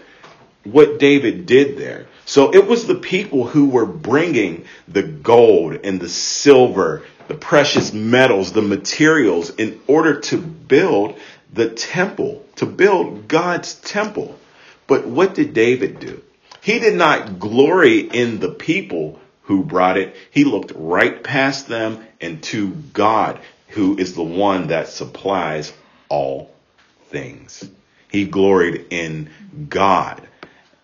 [0.64, 2.06] what David did there.
[2.24, 7.92] So it was the people who were bringing the gold and the silver, the precious
[7.92, 11.18] metals, the materials in order to build
[11.52, 14.38] the temple, to build God's temple.
[14.86, 16.22] But what did David do?
[16.60, 19.18] He did not glory in the people
[19.48, 20.14] who brought it.
[20.30, 25.72] He looked right past them and to God, who is the one that supplies
[26.10, 26.54] all
[27.06, 27.66] things.
[28.10, 29.30] He gloried in
[29.70, 30.20] God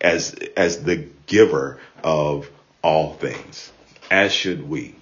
[0.01, 2.49] as, as the giver of
[2.81, 3.71] all things,
[4.09, 4.95] as should we.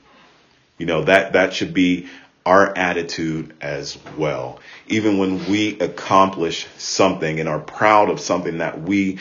[0.78, 2.10] You know, that, that should be
[2.46, 4.60] our attitude as well.
[4.88, 9.20] Even when we accomplish something and are proud of something that we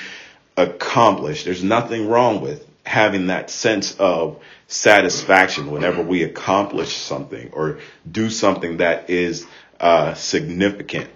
[0.57, 7.79] accomplish, there's nothing wrong with having that sense of satisfaction whenever we accomplish something or
[8.11, 9.47] do something that is
[9.81, 11.09] uh, significant.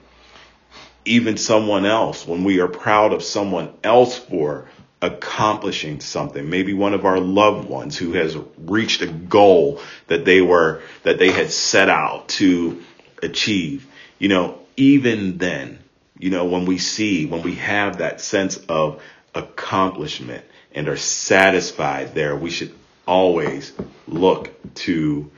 [1.04, 4.68] Even someone else, when we are proud of someone else for
[5.00, 10.40] accomplishing something, maybe one of our loved ones who has reached a goal that they
[10.40, 12.82] were, that they had set out to
[13.22, 13.86] achieve,
[14.18, 15.78] you know, even then,
[16.18, 19.02] you know, when we see, when we have that sense of
[19.34, 20.44] accomplishment
[20.76, 22.72] and are satisfied there, we should
[23.06, 23.72] always
[24.06, 25.30] look to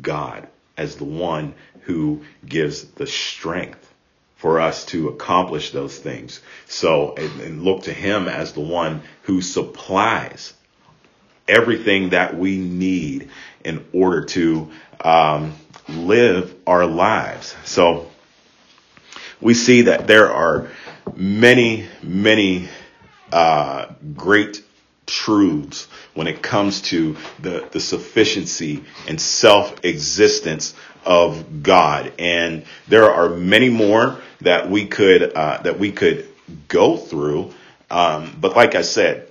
[0.00, 3.92] God as the one who gives the strength
[4.36, 6.40] for us to accomplish those things.
[6.66, 10.52] So, and, and, look to him as the one who supplies
[11.46, 13.30] everything that we need
[13.64, 14.70] in order to
[15.00, 15.54] um,
[15.88, 17.54] live our lives.
[17.64, 18.10] So,
[19.40, 20.68] we see that there are
[21.14, 22.68] many, many
[23.32, 24.62] uh, great
[25.06, 32.12] truths when it comes to the, the sufficiency and self-existence of God.
[32.18, 36.28] And there are many more that we could, uh, that we could
[36.68, 37.52] go through.
[37.90, 39.30] Um, but like I said,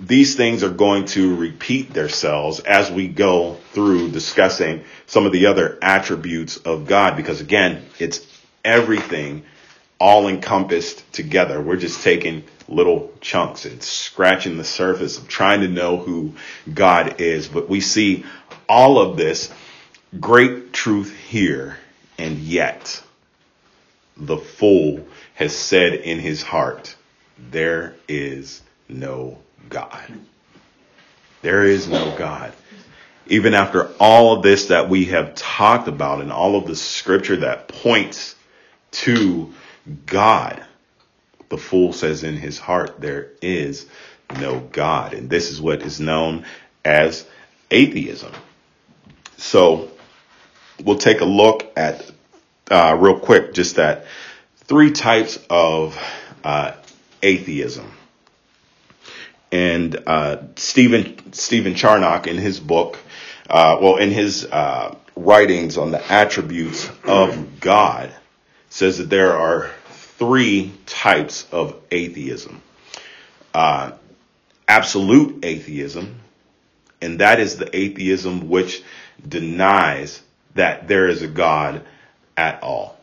[0.00, 5.46] these things are going to repeat themselves as we go through discussing some of the
[5.46, 8.26] other attributes of God, because again, it's
[8.64, 9.44] everything
[10.02, 11.60] all encompassed together.
[11.62, 16.34] We're just taking little chunks and scratching the surface of trying to know who
[16.74, 17.46] God is.
[17.46, 18.24] But we see
[18.68, 19.54] all of this
[20.18, 21.78] great truth here,
[22.18, 23.00] and yet
[24.16, 26.96] the fool has said in his heart,
[27.38, 29.38] there is no
[29.68, 30.12] God.
[31.42, 32.52] There is no God.
[33.28, 37.36] Even after all of this that we have talked about and all of the scripture
[37.36, 38.34] that points
[38.90, 39.54] to
[40.06, 40.64] God,
[41.48, 43.86] the fool says in his heart, there is
[44.38, 45.14] no God.
[45.14, 46.44] And this is what is known
[46.84, 47.26] as
[47.70, 48.32] atheism.
[49.36, 49.90] So
[50.82, 52.10] we'll take a look at,
[52.70, 54.06] uh, real quick, just that
[54.56, 55.98] three types of
[56.44, 56.72] uh,
[57.22, 57.90] atheism.
[59.50, 62.98] And uh, Stephen Stephen Charnock in his book,
[63.50, 68.10] uh, well, in his uh, writings on the attributes of God,
[68.72, 72.62] says that there are three types of atheism.
[73.52, 73.92] Uh,
[74.66, 76.18] absolute atheism,
[77.02, 78.82] and that is the atheism which
[79.28, 80.22] denies
[80.54, 81.84] that there is a God
[82.34, 82.98] at all.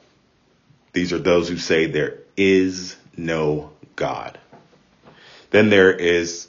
[0.94, 4.40] These are those who say there is no God.
[5.52, 6.48] Then there is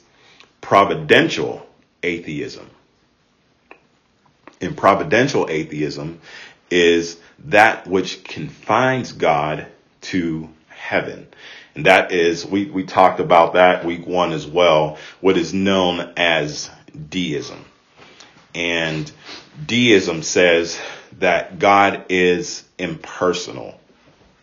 [0.61, 1.63] providential
[2.01, 2.67] atheism.
[4.59, 6.21] And providential atheism
[6.71, 9.67] is that which confines God
[10.01, 11.27] to heaven.
[11.75, 16.13] And that is, we, we talked about that week one as well, what is known
[16.17, 16.69] as
[17.09, 17.63] deism.
[18.53, 19.09] And
[19.65, 20.79] deism says
[21.19, 23.79] that God is impersonal.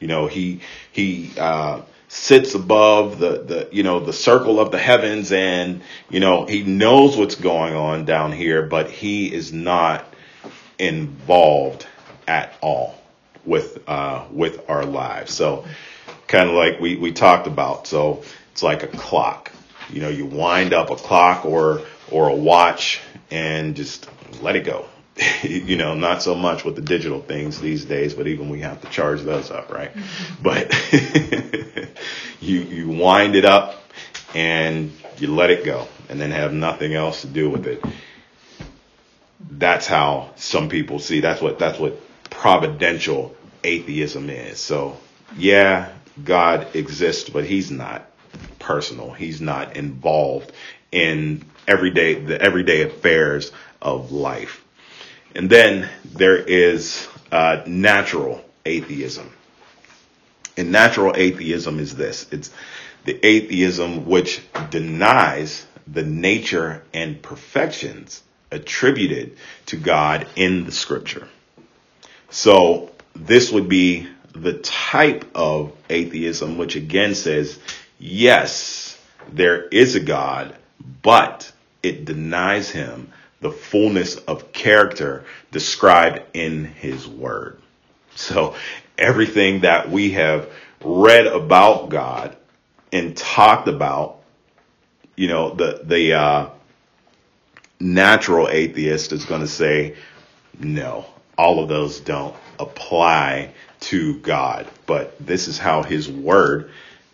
[0.01, 0.61] You know, he,
[0.93, 6.21] he, uh, sits above the, the, you know, the circle of the heavens and, you
[6.21, 10.07] know, he knows what's going on down here, but he is not
[10.79, 11.87] involved
[12.29, 12.95] at all
[13.45, 15.35] with, uh, with our lives.
[15.35, 15.65] So
[16.29, 17.87] kind of like we, we talked about.
[17.87, 18.23] So
[18.53, 19.51] it's like a clock,
[19.91, 23.01] you know, you wind up a clock or, or a watch
[23.31, 24.09] and just
[24.43, 24.87] let it go.
[25.43, 28.81] you know, not so much with the digital things these days, but even we have
[28.83, 29.93] to charge those up, right?
[29.93, 30.43] Mm-hmm.
[30.43, 31.91] But
[32.41, 33.83] you, you wind it up
[34.35, 37.83] and you let it go and then have nothing else to do with it.
[39.51, 41.21] That's how some people see.
[41.21, 41.99] That's what, that's what
[42.31, 44.59] providential atheism is.
[44.61, 44.99] So
[45.37, 45.93] yeah,
[46.25, 48.11] God exists, but he's not
[48.59, 49.13] personal.
[49.13, 50.53] He's not involved
[50.91, 54.65] in everyday, the everyday affairs of life.
[55.35, 59.33] And then there is uh, natural atheism.
[60.57, 62.51] And natural atheism is this it's
[63.05, 71.29] the atheism which denies the nature and perfections attributed to God in the scripture.
[72.31, 77.59] So this would be the type of atheism which again says,
[77.99, 78.99] yes,
[79.33, 80.55] there is a God,
[81.03, 81.51] but
[81.83, 87.61] it denies him the fullness of character described in his word.
[88.15, 88.57] So
[88.97, 90.51] everything that we have
[90.83, 92.37] read about God
[92.93, 94.21] and talked about,
[95.17, 96.51] you know, the, the, uh,
[97.81, 99.97] natural atheist is going to say,
[100.59, 101.07] no,
[101.39, 104.67] all of those don't apply to God.
[104.87, 106.71] But this is how his word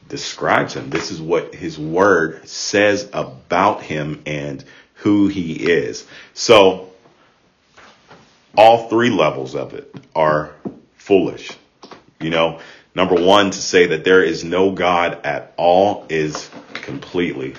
[0.09, 0.91] describes him.
[0.91, 4.65] This is what his word says about him and
[4.95, 6.07] who he is.
[6.33, 6.91] So
[8.57, 10.55] all three levels of it are
[10.97, 11.51] foolish.
[12.21, 12.61] You know,
[12.95, 17.55] number one, to say that there is no God at all is completely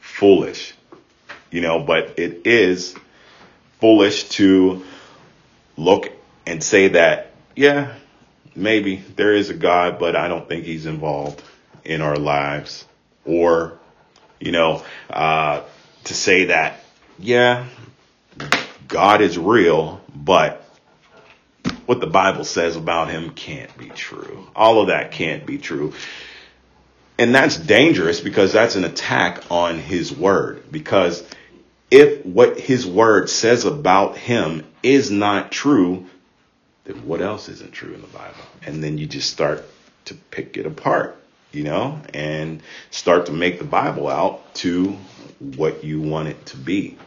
[0.00, 0.74] foolish.
[1.50, 2.94] You know, but it is
[3.80, 4.84] foolish to
[5.78, 6.10] look
[6.44, 7.94] and say that, yeah,
[8.54, 11.42] maybe there is a God, but I don't think he's involved
[11.84, 12.84] in our lives.
[13.24, 13.78] Or,
[14.40, 15.62] you know, uh,
[16.04, 16.80] to say that,
[17.18, 17.66] yeah,
[18.88, 20.64] God is real, but
[21.86, 24.46] what the Bible says about him can't be true.
[24.56, 25.94] All of that can't be true.
[27.18, 30.70] And that's dangerous because that's an attack on his word.
[30.70, 31.24] Because
[31.90, 36.06] if what his word says about him is not true,
[36.84, 38.40] then what else isn't true in the Bible?
[38.66, 39.64] And then you just start
[40.06, 41.16] to pick it apart,
[41.52, 44.96] you know, and start to make the Bible out to
[45.56, 46.98] what you want it to be.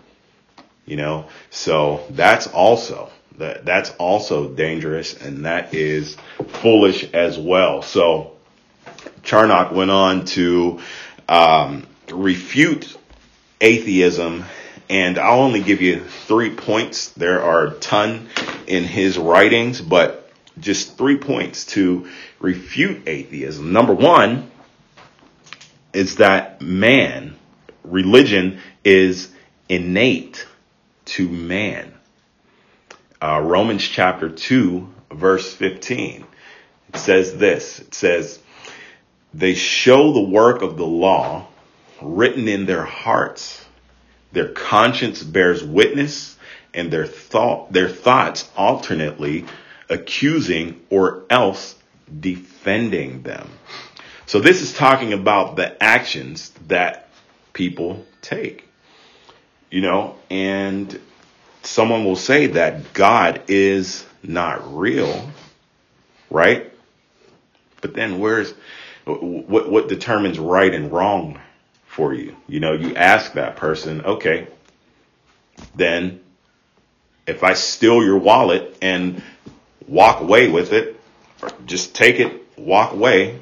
[0.85, 6.17] You know, so that's also that that's also dangerous and that is
[6.47, 7.81] foolish as well.
[7.81, 8.33] So
[9.23, 10.81] Charnock went on to
[11.29, 12.97] um, refute
[13.61, 14.43] atheism
[14.91, 17.11] and I'll only give you three points.
[17.11, 18.27] There are a ton
[18.67, 20.29] in his writings, but
[20.59, 22.09] just three points to
[22.41, 23.71] refute atheism.
[23.71, 24.51] Number one
[25.93, 27.37] is that man,
[27.85, 29.31] religion is
[29.69, 30.45] innate
[31.05, 31.93] to man.
[33.21, 36.25] Uh, Romans chapter 2, verse 15.
[36.89, 37.79] It says this.
[37.79, 38.39] It says,
[39.33, 41.47] they show the work of the law
[42.01, 43.65] written in their hearts
[44.31, 46.37] their conscience bears witness
[46.73, 49.45] and their thought, their thoughts alternately
[49.89, 51.75] accusing or else
[52.19, 53.49] defending them.
[54.25, 57.09] So this is talking about the actions that
[57.53, 58.67] people take.
[59.69, 60.99] You know, and
[61.63, 65.29] someone will say that God is not real,
[66.29, 66.71] right?
[67.81, 68.53] But then where's
[69.05, 71.40] what what determines right and wrong
[71.91, 72.33] for you.
[72.47, 74.47] You know, you ask that person, okay,
[75.75, 76.21] then
[77.27, 79.21] if I steal your wallet and
[79.87, 80.97] walk away with it,
[81.65, 83.39] just take it, walk away,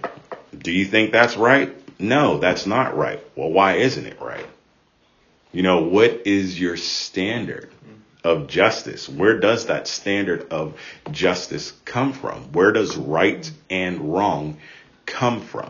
[0.58, 1.76] do you think that's right?
[2.00, 3.24] No, that's not right.
[3.36, 4.48] Well, why isn't it right?
[5.52, 7.72] You know, what is your standard
[8.24, 9.08] of justice?
[9.08, 10.74] Where does that standard of
[11.12, 12.52] justice come from?
[12.52, 14.58] Where does right and wrong
[15.06, 15.70] come from?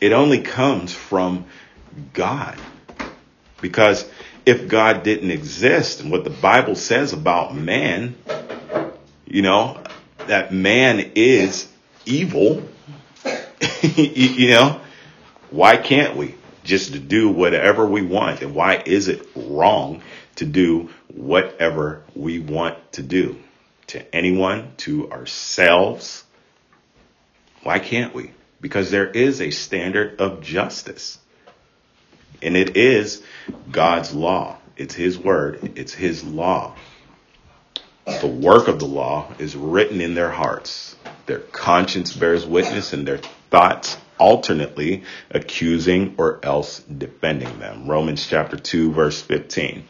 [0.00, 1.46] It only comes from
[2.12, 2.56] God.
[3.60, 4.08] Because
[4.46, 8.16] if God didn't exist and what the Bible says about man,
[9.26, 9.82] you know,
[10.26, 11.68] that man is
[12.06, 12.62] evil,
[13.82, 14.80] you know,
[15.50, 16.34] why can't we
[16.64, 18.42] just do whatever we want?
[18.42, 20.02] And why is it wrong
[20.36, 23.38] to do whatever we want to do
[23.88, 26.24] to anyone, to ourselves?
[27.62, 28.32] Why can't we?
[28.60, 31.18] Because there is a standard of justice.
[32.42, 33.22] And it is
[33.70, 34.58] God's law.
[34.76, 35.72] It's His word.
[35.76, 36.76] It's His law.
[38.04, 40.96] The work of the law is written in their hearts.
[41.26, 47.86] Their conscience bears witness and their thoughts alternately accusing or else defending them.
[47.86, 49.84] Romans chapter 2 verse 15.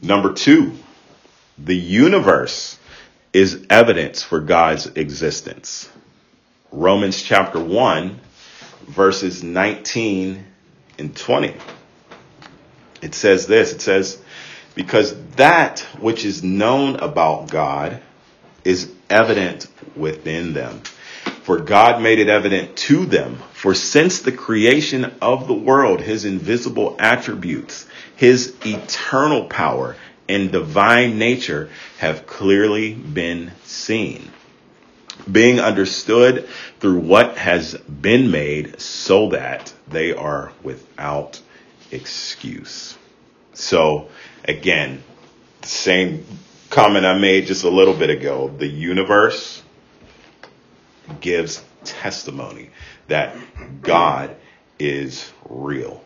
[0.00, 0.72] Number two,
[1.58, 2.78] the universe
[3.32, 5.88] is evidence for God's existence.
[6.74, 8.18] Romans chapter 1,
[8.88, 10.44] verses 19
[10.98, 11.54] and 20.
[13.00, 14.20] It says this it says,
[14.74, 18.02] Because that which is known about God
[18.64, 20.80] is evident within them.
[21.44, 23.38] For God made it evident to them.
[23.52, 29.94] For since the creation of the world, his invisible attributes, his eternal power,
[30.28, 34.28] and divine nature have clearly been seen
[35.30, 36.48] being understood
[36.80, 41.40] through what has been made so that they are without
[41.90, 42.96] excuse.
[43.52, 44.08] So
[44.44, 45.02] again,
[45.62, 46.24] same
[46.70, 48.48] comment I made just a little bit ago.
[48.48, 49.62] The universe
[51.20, 52.70] gives testimony
[53.08, 53.36] that
[53.82, 54.36] God
[54.78, 56.02] is real.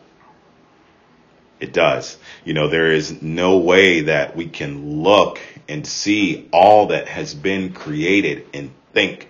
[1.59, 2.17] It does.
[2.45, 7.33] You know, there is no way that we can look and see all that has
[7.33, 9.27] been created and think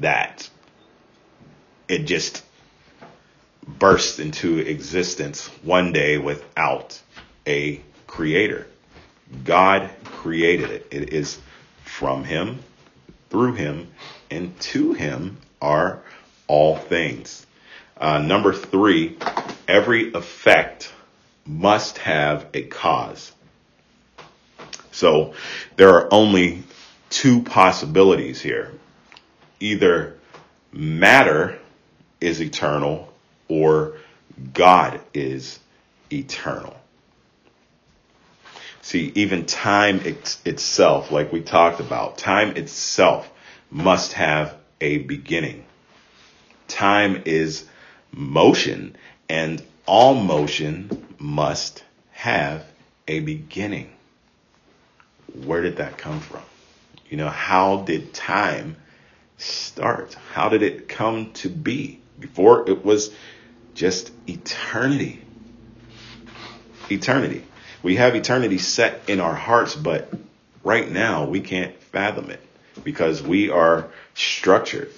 [0.00, 0.48] that
[1.88, 2.42] it just
[3.66, 7.00] burst into existence one day without
[7.46, 8.66] a creator.
[9.44, 10.86] God created it.
[10.90, 11.38] It is
[11.84, 12.60] from him,
[13.30, 13.88] through him,
[14.30, 16.02] and to him are
[16.46, 17.46] all things.
[17.96, 19.16] Uh, number three,
[19.68, 20.92] every effect
[21.46, 23.32] must have a cause.
[24.92, 25.34] So
[25.76, 26.64] there are only
[27.10, 28.72] two possibilities here
[29.64, 30.14] either
[30.72, 31.58] matter
[32.20, 33.12] is eternal
[33.48, 33.96] or
[34.52, 35.58] God is
[36.12, 36.76] eternal.
[38.82, 43.30] See, even time itself, like we talked about, time itself
[43.70, 45.64] must have a beginning.
[46.68, 47.64] Time is
[48.12, 48.94] motion
[49.30, 52.66] and all motion must have
[53.08, 53.90] a beginning.
[55.44, 56.42] Where did that come from?
[57.08, 58.76] You know, how did time
[59.44, 60.14] start?
[60.32, 62.00] How did it come to be?
[62.18, 63.12] Before it was
[63.74, 65.22] just eternity.
[66.90, 67.44] Eternity.
[67.82, 70.12] We have eternity set in our hearts, but
[70.62, 72.40] right now we can't fathom it
[72.82, 74.90] because we are structured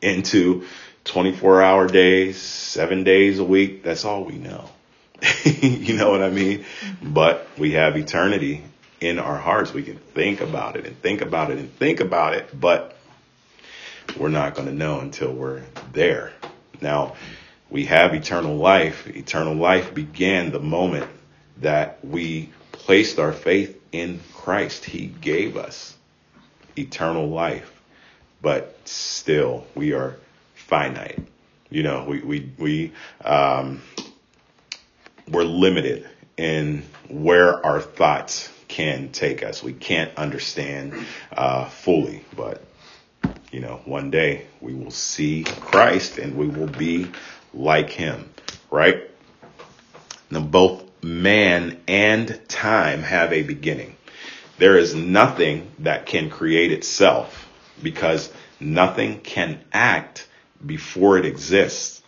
[0.00, 0.64] into
[1.04, 3.82] 24 hour days, seven days a week.
[3.82, 4.70] That's all we know.
[5.44, 6.64] you know what I mean?
[7.02, 8.62] But we have eternity
[9.00, 9.72] in our hearts.
[9.74, 12.96] We can think about it and think about it and think about it, but
[14.16, 16.32] we're not going to know until we're there.
[16.80, 17.14] Now,
[17.68, 19.06] we have eternal life.
[19.06, 21.08] Eternal life began the moment
[21.58, 24.84] that we placed our faith in Christ.
[24.84, 25.96] He gave us
[26.76, 27.80] eternal life,
[28.42, 30.16] but still we are
[30.54, 31.20] finite.
[31.68, 32.92] You know, we, we, we,
[33.24, 33.82] um,
[35.28, 39.62] we're limited in where our thoughts can take us.
[39.62, 40.94] We can't understand
[41.32, 42.64] uh, fully, but
[43.50, 47.10] you know, one day we will see Christ and we will be
[47.52, 48.30] like him,
[48.70, 49.10] right?
[50.30, 53.96] Now both man and time have a beginning.
[54.58, 57.48] There is nothing that can create itself
[57.82, 60.28] because nothing can act
[60.64, 62.02] before it exists.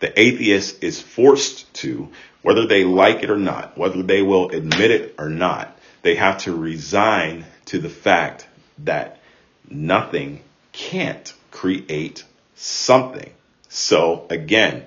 [0.00, 2.08] The atheist is forced to,
[2.42, 6.38] whether they like it or not, whether they will admit it or not, they have
[6.38, 8.46] to resign to the fact
[8.78, 9.20] that
[9.68, 10.42] nothing
[10.76, 12.22] can't create
[12.54, 13.32] something.
[13.68, 14.84] So again,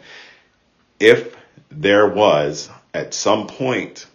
[0.99, 1.35] if
[1.69, 4.05] there was at some point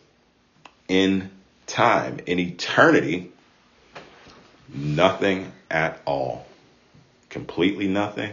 [0.88, 1.30] in
[1.66, 3.32] time, in eternity,
[4.72, 6.46] nothing at all,
[7.28, 8.32] completely nothing,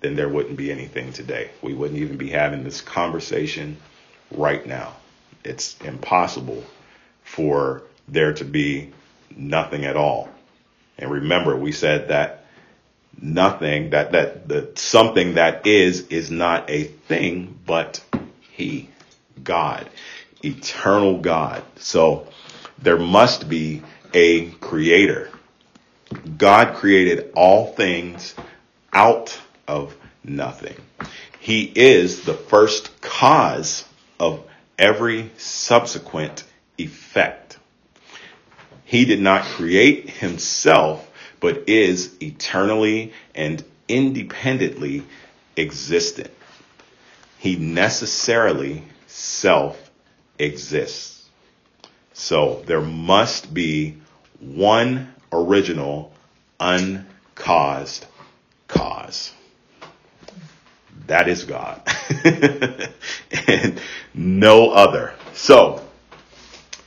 [0.00, 1.50] then there wouldn't be anything today.
[1.62, 3.76] We wouldn't even be having this conversation
[4.30, 4.94] right now.
[5.44, 6.64] It's impossible
[7.24, 8.92] for there to be
[9.36, 10.30] nothing at all.
[10.98, 12.44] And remember, we said that
[13.20, 18.02] nothing, that, that the something that is, is not a thing, but
[18.52, 18.88] he,
[19.42, 19.88] God,
[20.42, 21.62] eternal God.
[21.76, 22.28] So
[22.78, 23.82] there must be
[24.14, 25.30] a creator.
[26.38, 28.34] God created all things
[28.92, 29.38] out
[29.68, 29.94] of
[30.24, 30.76] nothing.
[31.40, 33.84] He is the first cause
[34.18, 34.42] of
[34.78, 36.44] every subsequent
[36.78, 37.45] effect.
[38.86, 41.10] He did not create himself,
[41.40, 45.02] but is eternally and independently
[45.56, 46.30] existent.
[47.38, 49.90] He necessarily self
[50.38, 51.28] exists.
[52.12, 53.98] So there must be
[54.38, 56.12] one original
[56.60, 58.06] uncaused
[58.68, 59.32] cause.
[61.08, 61.82] That is God.
[63.48, 63.80] and
[64.14, 65.12] no other.
[65.34, 65.84] So,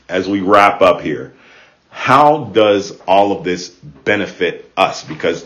[0.08, 1.34] as we wrap up here,
[2.00, 5.04] how does all of this benefit us?
[5.04, 5.45] Because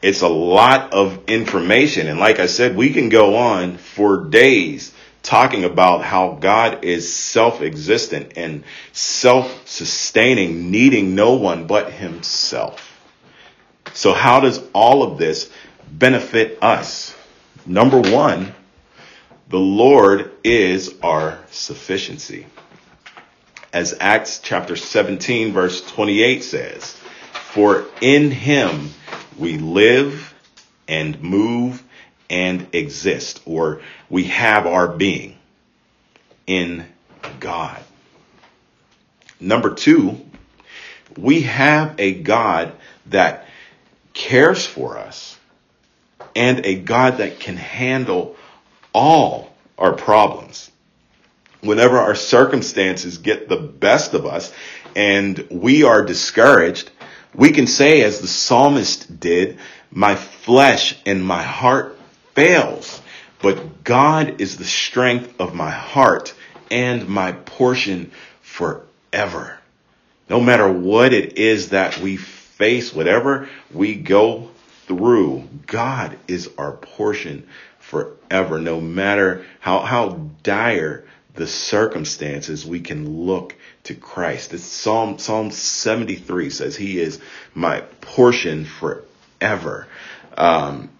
[0.00, 2.06] it's a lot of information.
[2.06, 7.14] And like I said, we can go on for days talking about how God is
[7.14, 12.98] self-existent and self-sustaining, needing no one but himself.
[13.92, 15.50] So how does all of this
[15.92, 17.14] benefit us?
[17.66, 18.54] Number one,
[19.50, 22.46] the Lord is our sufficiency.
[23.72, 26.96] As Acts chapter 17 verse 28 says,
[27.32, 28.90] for in him
[29.38, 30.34] we live
[30.88, 31.82] and move
[32.28, 35.36] and exist, or we have our being
[36.46, 36.86] in
[37.40, 37.82] God.
[39.40, 40.20] Number two,
[41.16, 42.72] we have a God
[43.06, 43.46] that
[44.12, 45.38] cares for us
[46.36, 48.36] and a God that can handle
[48.92, 50.70] all our problems.
[51.62, 54.52] Whenever our circumstances get the best of us
[54.96, 56.90] and we are discouraged,
[57.34, 59.58] we can say as the psalmist did,
[59.90, 61.98] my flesh and my heart
[62.34, 63.00] fails,
[63.42, 66.34] but God is the strength of my heart
[66.70, 68.10] and my portion
[68.42, 69.58] forever.
[70.28, 74.50] No matter what it is that we face, whatever we go
[74.86, 77.46] through, God is our portion
[77.78, 78.60] forever.
[78.60, 81.04] No matter how, how dire
[81.40, 84.50] the circumstances, we can look to Christ.
[84.50, 87.18] This Psalm, Psalm 73 says he is
[87.54, 89.88] my portion forever.
[90.36, 90.90] Um,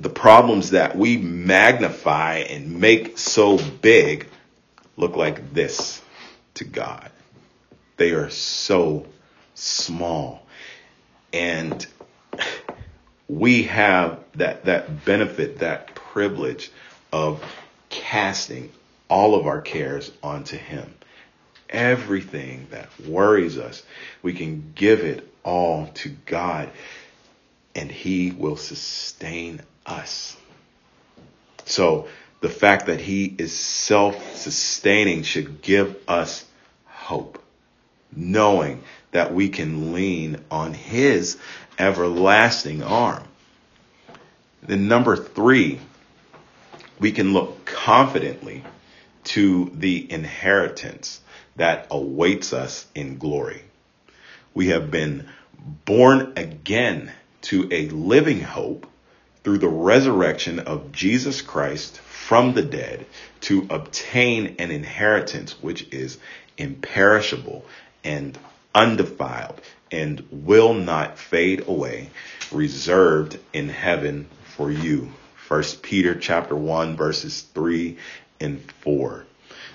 [0.00, 4.28] the problems that we magnify and make so big
[4.96, 6.00] look like this
[6.54, 7.10] to God.
[7.98, 9.04] They are so
[9.54, 10.46] small.
[11.30, 11.86] And
[13.28, 16.70] we have that, that benefit, that privilege
[17.12, 17.44] of
[17.90, 18.72] casting
[19.08, 20.94] all of our cares onto Him.
[21.68, 23.82] Everything that worries us,
[24.22, 26.70] we can give it all to God
[27.74, 30.36] and He will sustain us.
[31.64, 32.08] So
[32.40, 36.44] the fact that he is self-sustaining should give us
[36.86, 37.42] hope,
[38.14, 41.38] knowing that we can lean on his
[41.78, 43.24] everlasting arm.
[44.62, 45.80] Then number three,
[47.00, 48.57] we can look confidently
[49.28, 51.20] to the inheritance
[51.56, 53.62] that awaits us in glory.
[54.54, 55.28] We have been
[55.84, 57.12] born again
[57.42, 58.86] to a living hope
[59.44, 63.06] through the resurrection of Jesus Christ from the dead
[63.42, 66.18] to obtain an inheritance which is
[66.56, 67.64] imperishable
[68.04, 68.36] and
[68.74, 69.60] undefiled
[69.90, 72.10] and will not fade away,
[72.52, 74.26] reserved in heaven
[74.56, 75.12] for you.
[75.36, 77.96] First Peter chapter 1 verses 3
[78.40, 79.24] and 4.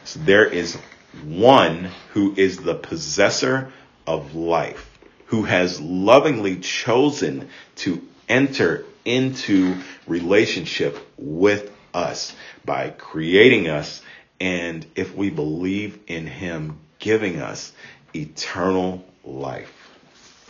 [0.05, 0.77] So there is
[1.23, 3.71] one who is the possessor
[4.07, 4.89] of life,
[5.27, 12.33] who has lovingly chosen to enter into relationship with us
[12.65, 14.01] by creating us
[14.39, 17.71] and if we believe in him giving us
[18.13, 19.71] eternal life.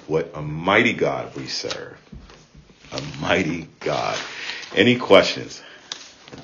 [0.07, 1.97] What a mighty God we serve.
[2.91, 4.17] A mighty God.
[4.75, 5.61] Any questions?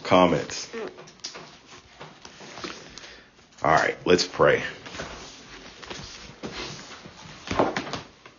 [0.03, 0.67] Comments?
[0.67, 0.89] Mm.
[3.61, 4.63] All right, let's pray.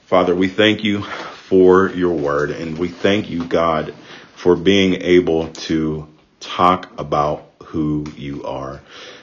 [0.06, 3.94] Father, we thank you for your word and we thank you, God,
[4.34, 6.08] for being able to
[6.40, 8.80] talk about who you are.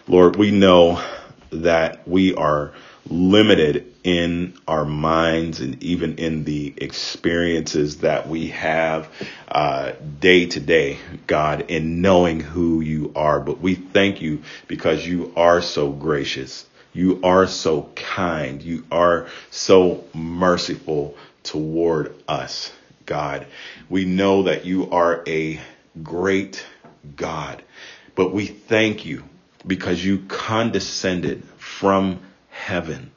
[0.07, 1.03] Lord, we know
[1.49, 2.73] that we are
[3.09, 9.09] limited in our minds and even in the experiences that we have
[9.47, 13.39] uh, day to day, God, in knowing who you are.
[13.39, 16.65] But we thank you because you are so gracious.
[16.93, 18.61] You are so kind.
[18.61, 22.71] You are so merciful toward us,
[23.05, 23.45] God.
[23.89, 25.59] We know that you are a
[26.01, 26.65] great
[27.15, 27.63] God,
[28.15, 29.23] but we thank you
[29.65, 32.19] because you condescended from
[32.57, 33.11] heaven,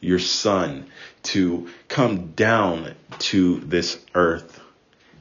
[0.00, 0.86] your son,
[1.22, 4.60] to come down to this earth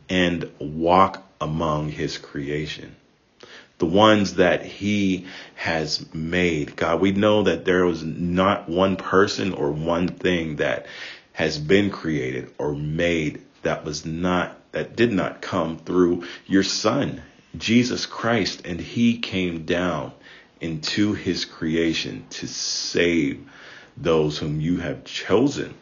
[0.09, 2.95] and walk among his creation.
[3.80, 6.76] The ones that he has made.
[6.76, 10.86] God, we know that there was not one person or one thing that
[11.34, 17.22] has been created or made that was not, that did not come through your son,
[17.57, 18.61] Jesus Christ.
[18.65, 20.13] And he came down
[20.59, 23.49] into his creation to save
[23.97, 25.73] those whom you have chosen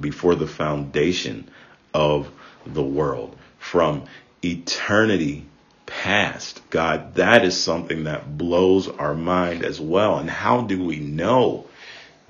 [0.00, 1.48] before the foundation
[1.94, 2.30] of
[2.66, 4.04] the world from
[4.44, 5.46] eternity
[5.86, 6.60] past.
[6.70, 10.18] God, that is something that blows our mind as well.
[10.18, 11.66] And how do we know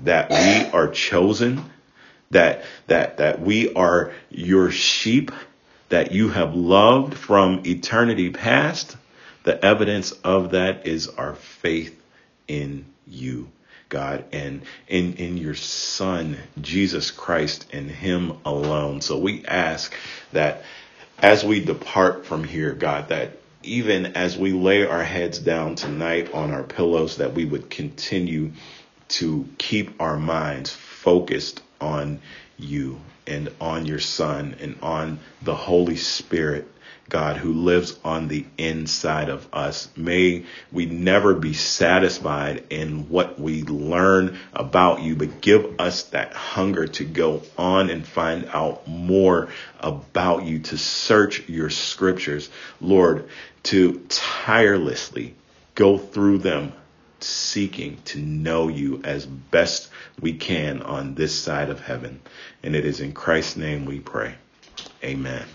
[0.00, 1.64] that we are chosen?
[2.30, 5.30] That, that, that we are your sheep
[5.88, 8.96] that you have loved from eternity past?
[9.44, 12.00] The evidence of that is our faith
[12.48, 13.48] in you.
[13.88, 19.00] God, and in, in your son, Jesus Christ, and him alone.
[19.00, 19.92] So we ask
[20.32, 20.64] that
[21.18, 26.32] as we depart from here, God, that even as we lay our heads down tonight
[26.32, 28.52] on our pillows, that we would continue
[29.08, 32.20] to keep our minds focused on
[32.58, 36.68] you and on your son and on the Holy Spirit
[37.08, 39.88] God, who lives on the inside of us.
[39.96, 46.32] May we never be satisfied in what we learn about you, but give us that
[46.32, 49.48] hunger to go on and find out more
[49.80, 52.50] about you, to search your scriptures,
[52.80, 53.28] Lord,
[53.64, 55.34] to tirelessly
[55.74, 56.72] go through them
[57.20, 59.88] seeking to know you as best
[60.20, 62.20] we can on this side of heaven.
[62.62, 64.34] And it is in Christ's name we pray.
[65.02, 65.46] Amen.